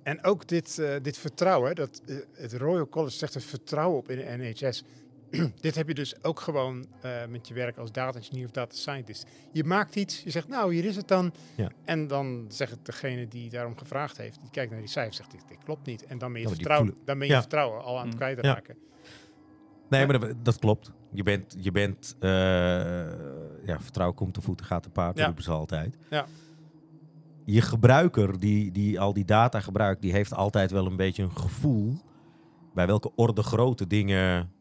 En 0.04 0.24
ook 0.24 0.48
dit, 0.48 0.80
eh, 0.80 0.96
dit 1.02 1.18
vertrouwen, 1.18 1.76
dat, 1.76 2.02
eh, 2.06 2.16
het 2.34 2.54
Royal 2.54 2.88
College 2.90 3.18
zegt 3.18 3.34
het 3.34 3.44
vertrouwen 3.44 3.98
op 3.98 4.10
in 4.10 4.18
de 4.18 4.38
NHS. 4.38 4.84
dit 5.62 5.76
heb 5.76 5.88
je 5.88 5.94
dus 5.94 6.24
ook 6.24 6.40
gewoon 6.40 6.86
eh, 7.02 7.26
met 7.30 7.48
je 7.48 7.54
werk 7.54 7.78
als 7.78 7.92
data 7.92 8.18
engineer 8.18 8.46
of 8.46 8.52
data 8.52 8.76
scientist. 8.76 9.26
Je 9.52 9.64
maakt 9.64 9.96
iets, 9.96 10.24
je 10.24 10.30
zegt 10.30 10.48
nou 10.48 10.74
hier 10.74 10.86
is 10.86 10.96
het 10.96 11.08
dan. 11.08 11.34
Ja. 11.56 11.72
En 11.86 12.08
dan 12.08 12.46
zegt 12.50 12.72
het 12.72 12.86
degene 12.86 13.28
die 13.28 13.50
daarom 13.50 13.78
gevraagd 13.78 14.18
heeft, 14.18 14.42
die 14.42 14.50
kijkt 14.50 14.72
naar 14.72 14.80
die 14.80 14.90
cijfers 14.90 15.18
zegt 15.18 15.32
dit, 15.32 15.44
dit 15.48 15.58
klopt 15.64 15.86
niet. 15.86 16.06
En 16.06 16.18
dan 16.18 16.32
ben 16.32 16.42
je, 16.42 16.48
Ja, 16.48 16.54
vertrouwen, 16.54 16.88
voelen- 16.88 17.06
dan 17.06 17.18
ben 17.18 17.28
je 17.28 17.34
Ja. 17.34 17.40
vertrouwen 17.40 17.82
al 17.84 17.96
aan 17.98 18.04
het 18.04 18.12
Mm. 18.14 18.20
kwijtraken. 18.20 18.78
Nee, 19.92 20.06
maar 20.08 20.20
dat, 20.20 20.46
dat 20.46 20.60
klopt. 20.60 20.92
Je 21.12 21.24
bent, 21.24 21.56
je 21.60 21.72
bent 21.72 22.16
eh, 22.20 22.30
ja, 23.66 23.80
vertrouwen 23.80 24.18
komt 24.18 24.34
te 24.34 24.42
voeten, 24.42 24.66
gaat 24.66 24.84
te 24.84 24.90
paard, 24.90 25.18
Ja. 25.18 25.26
roepen 25.26 25.44
ze 25.44 25.52
altijd. 25.52 25.98
Ja. 26.10 26.26
Je 27.46 27.62
gebruiker 27.62 28.40
die, 28.40 28.72
die 28.72 29.00
al 29.00 29.14
die 29.14 29.26
data 29.26 29.60
gebruikt, 29.60 30.02
die 30.02 30.12
heeft 30.12 30.34
altijd 30.34 30.72
wel 30.72 30.86
een 30.86 30.96
beetje 30.96 31.24
een 31.24 31.38
gevoel 31.38 31.94
bij 32.74 32.88
welke 32.88 33.12
orde 33.16 33.44
grote 33.44 33.88
dingen 33.88 34.52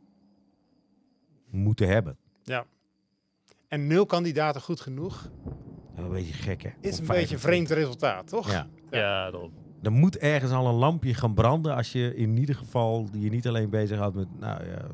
moeten 1.50 1.88
hebben. 1.88 2.16
En 3.68 3.86
nul 3.86 4.06
kandidaten 4.06 4.60
goed 4.60 4.80
genoeg 4.80 5.30
een 5.96 6.10
beetje 6.10 6.32
gek, 6.32 6.62
hè? 6.62 6.68
is 6.68 6.98
een 6.98 7.06
beetje 7.06 7.34
een 7.34 7.40
25. 7.40 7.40
vreemd 7.40 7.70
resultaat, 7.70 8.28
toch? 8.28 8.50
Ja. 8.50 8.66
Ja, 8.90 9.30
daarom. 9.30 9.52
Er 9.82 9.92
moet 9.92 10.16
ergens 10.18 10.52
al 10.52 10.66
een 10.66 10.74
lampje 10.74 11.14
gaan 11.14 11.34
branden 11.34 11.74
als 11.74 11.92
je 11.92 12.14
in 12.14 12.36
ieder 12.36 12.54
geval 12.54 13.08
je 13.12 13.30
niet 13.30 13.48
alleen 13.48 13.70
bezighoudt 13.70 14.14
met, 14.16 14.28
nou 14.38 14.64
ja, 14.64 14.86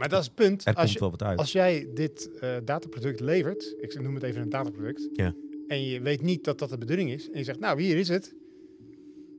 Maar 0.00 0.08
dat 0.08 0.20
is 0.20 0.26
het 0.26 0.34
punt. 0.34 0.66
er 0.66 0.74
Als, 0.74 0.76
komt 0.84 0.92
je, 0.92 0.98
wel 1.00 1.10
wat 1.10 1.22
uit. 1.22 1.38
als 1.38 1.52
jij 1.52 1.88
dit 1.94 2.30
eh, 2.38 2.56
dataproduct 2.64 3.20
levert, 3.20 3.74
ik 3.78 4.00
noem 4.00 4.14
het 4.14 4.22
even 4.22 4.42
een 4.42 4.48
dataproduct, 4.48 5.08
Ja. 5.12 5.34
en 5.66 5.82
je 5.84 6.00
weet 6.00 6.22
niet 6.22 6.44
dat 6.44 6.58
dat 6.58 6.70
de 6.70 6.78
bedoeling 6.78 7.10
is, 7.10 7.30
en 7.30 7.38
je 7.38 7.44
zegt, 7.44 7.58
nou, 7.58 7.82
hier 7.82 7.96
is 7.96 8.08
het, 8.08 8.34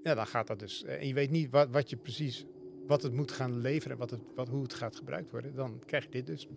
ja, 0.04 0.16
dan 0.16 0.28
gaat 0.28 0.48
dat 0.48 0.60
dus. 0.60 0.84
Eh, 0.84 1.02
En 1.02 1.08
je 1.08 1.14
weet 1.14 1.30
niet 1.32 1.50
wat, 1.50 1.68
wat 1.72 1.90
je 1.90 1.96
precies, 1.98 2.46
wat 2.88 3.04
het 3.04 3.14
moet 3.14 3.32
gaan 3.32 3.58
leveren, 3.62 3.98
wat 3.98 4.10
het, 4.10 4.20
wat, 4.36 4.48
hoe 4.48 4.64
het 4.64 4.74
gaat 4.74 4.96
gebruikt 4.96 5.32
worden, 5.32 5.56
dan 5.56 5.80
krijg 5.86 6.04
je 6.04 6.10
dit 6.10 6.26
dus. 6.26 6.48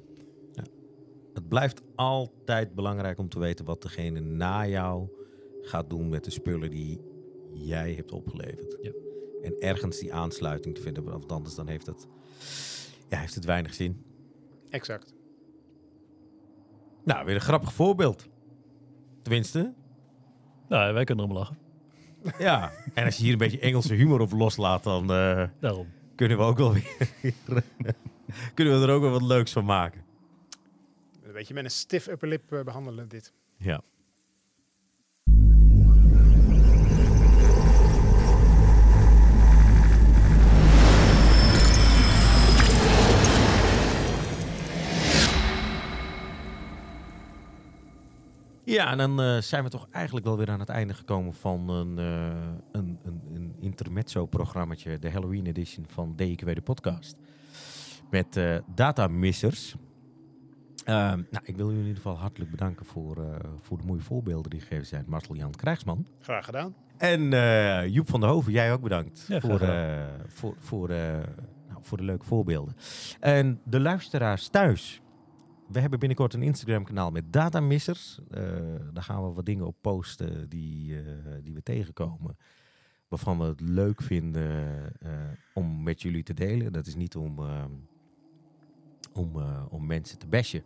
Het 1.34 1.48
blijft 1.48 1.82
altijd 1.94 2.74
belangrijk 2.74 3.18
om 3.18 3.28
te 3.28 3.38
weten 3.38 3.64
wat 3.64 3.82
degene 3.82 4.20
na 4.20 4.66
jou 4.66 5.08
gaat 5.62 5.90
doen 5.90 6.08
met 6.08 6.24
de 6.24 6.30
spullen 6.30 6.70
die 6.70 7.00
jij 7.52 7.92
hebt 7.92 8.12
opgeleverd. 8.12 8.76
Ja. 8.82 8.90
En 9.42 9.54
ergens 9.58 9.98
die 9.98 10.12
aansluiting 10.14 10.74
te 10.74 10.80
vinden, 10.80 11.04
want 11.04 11.32
anders 11.32 11.54
dan 11.54 11.68
heeft 11.68 11.86
het, 11.86 12.06
ja, 13.08 13.18
heeft 13.18 13.34
het 13.34 13.44
weinig 13.44 13.74
zin. 13.74 14.04
Exact. 14.70 15.14
Nou, 17.04 17.24
weer 17.24 17.34
een 17.34 17.40
grappig 17.40 17.72
voorbeeld. 17.72 18.28
Tenminste, 19.22 19.74
Nou, 20.68 20.94
wij 20.94 21.04
kunnen 21.04 21.24
erom 21.24 21.36
lachen. 21.36 21.58
ja. 22.38 22.72
En 22.94 23.04
als 23.04 23.16
je 23.16 23.22
hier 23.22 23.32
een 23.32 23.38
beetje 23.38 23.58
Engelse 23.60 23.94
humor 23.94 24.20
op 24.20 24.32
loslaat, 24.32 24.82
dan 24.82 25.02
eh, 25.02 25.48
Daarom. 25.60 25.86
kunnen 26.14 26.36
we 26.38 26.42
ook 26.44 26.56
wel 26.58 26.72
weer 26.72 26.96
kunnen 28.54 28.80
we 28.80 28.86
er 28.86 28.92
ook 28.94 29.02
wel 29.02 29.10
wat 29.10 29.22
leuks 29.22 29.52
van 29.52 29.64
maken. 29.64 30.02
Een 31.22 31.32
beetje 31.32 31.54
met 31.54 31.64
een 31.64 31.70
stiff 31.70 32.06
upper 32.06 32.28
lip 32.28 32.52
eh, 32.52 32.62
behandelen 32.64 33.08
dit. 33.08 33.32
Ja. 33.58 33.82
Ja, 48.74 48.90
en 48.90 48.98
dan 48.98 49.20
eh, 49.20 49.40
zijn 49.40 49.64
we 49.64 49.70
toch 49.70 49.88
eigenlijk 49.90 50.26
wel 50.26 50.36
weer 50.36 50.50
aan 50.50 50.60
het 50.60 50.68
einde 50.68 50.94
gekomen 50.94 51.34
van 51.34 51.68
een, 51.68 51.98
eh 51.98 52.04
een, 52.72 52.98
een, 53.04 53.20
een 53.34 53.54
intermezzo-programmaatje, 53.60 54.98
de 54.98 55.10
Halloween 55.10 55.46
edition 55.46 55.86
van 55.88 56.16
DIKW 56.16 56.54
de 56.54 56.62
podcast. 56.62 57.18
Met 58.10 58.36
eh 58.36 58.56
datamissers. 58.74 59.74
Ehm, 60.84 61.22
nou, 61.30 61.44
ik 61.44 61.56
wil 61.56 61.70
u 61.70 61.72
in 61.72 61.78
ieder 61.78 61.96
geval 61.96 62.18
hartelijk 62.18 62.50
bedanken 62.50 62.86
voor, 62.86 63.16
eh, 63.16 63.50
voor 63.60 63.78
de 63.78 63.84
mooie 63.86 64.00
voorbeelden 64.00 64.50
die 64.50 64.60
gegeven 64.60 64.86
zijn. 64.86 65.04
Marcel 65.06 65.34
Jan 65.34 65.50
Krijgsman. 65.50 66.06
Graag 66.20 66.44
gedaan. 66.44 66.74
En 66.96 67.32
eh, 67.32 67.86
Joep 67.88 68.10
van 68.10 68.20
der 68.20 68.28
Hoven, 68.28 68.52
jij 68.52 68.72
ook 68.72 68.80
bedankt 68.80 69.24
Ja, 69.28 69.40
voor, 69.40 69.60
eh, 69.60 70.04
voor, 70.26 70.54
voor, 70.58 70.90
eh, 70.90 70.98
nou, 71.68 71.80
voor 71.80 71.98
de 71.98 72.04
leuke 72.04 72.24
voorbeelden. 72.24 72.76
En 73.20 73.60
de 73.64 73.80
luisteraars 73.80 74.48
thuis. 74.48 75.02
We 75.68 75.80
hebben 75.80 75.98
binnenkort 75.98 76.34
een 76.34 76.42
Instagram 76.42 76.84
kanaal 76.84 77.10
met 77.10 77.32
datamissers. 77.32 78.18
Eh 78.30 78.74
daar 78.94 79.02
gaan 79.02 79.28
we 79.28 79.32
wat 79.32 79.46
dingen 79.46 79.66
op 79.66 79.76
posten 79.80 80.48
die, 80.48 80.96
eh, 80.96 81.04
die 81.42 81.54
we 81.54 81.62
tegenkomen. 81.62 82.36
Waarvan 83.08 83.38
we 83.38 83.44
het 83.44 83.60
leuk 83.60 84.02
vinden 84.02 84.74
eh, 85.00 85.10
om 85.54 85.82
met 85.82 86.02
jullie 86.02 86.22
te 86.22 86.34
delen. 86.34 86.72
Dat 86.72 86.86
is 86.86 86.94
niet 86.94 87.16
om, 87.16 87.38
eh, 87.38 87.64
om, 89.12 89.42
om 89.68 89.86
mensen 89.86 90.18
te 90.18 90.26
bashen. 90.26 90.64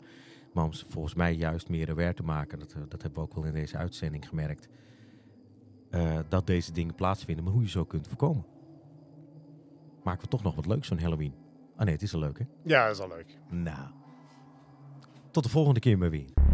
Maar 0.52 0.64
om 0.64 0.72
ze 0.72 0.84
volgens 0.88 1.14
mij 1.14 1.34
juist 1.34 1.68
meer 1.68 1.90
aware 1.90 2.14
te 2.14 2.22
maken. 2.22 2.58
Dat, 2.58 2.74
dat 2.88 3.02
hebben 3.02 3.22
we 3.22 3.28
ook 3.28 3.34
wel 3.34 3.44
in 3.44 3.52
deze 3.52 3.76
uitzending 3.76 4.28
gemerkt 4.28 4.68
dat 6.28 6.46
deze 6.46 6.72
dingen 6.72 6.94
plaatsvinden, 6.94 7.44
maar 7.44 7.52
hoe 7.52 7.62
je 7.62 7.68
zo 7.68 7.84
kunt 7.84 8.08
voorkomen. 8.08 8.44
Maken 10.02 10.22
we 10.22 10.28
toch 10.28 10.42
nog 10.42 10.54
wat 10.54 10.66
leuks 10.66 10.88
van 10.88 10.98
Halloween. 10.98 11.34
Ah 11.76 11.84
nee, 11.84 11.94
het 11.94 12.02
is 12.02 12.14
al 12.14 12.20
leuk 12.20 12.38
hè? 12.38 12.44
Ja, 12.62 12.86
dat 12.86 12.94
is 12.94 13.02
al 13.02 13.08
leuk. 13.08 13.38
Nou. 13.48 13.88
Tot 15.30 15.42
de 15.42 15.48
volgende 15.48 15.80
keer 15.80 15.98
maar 15.98 16.10
weer. 16.10 16.47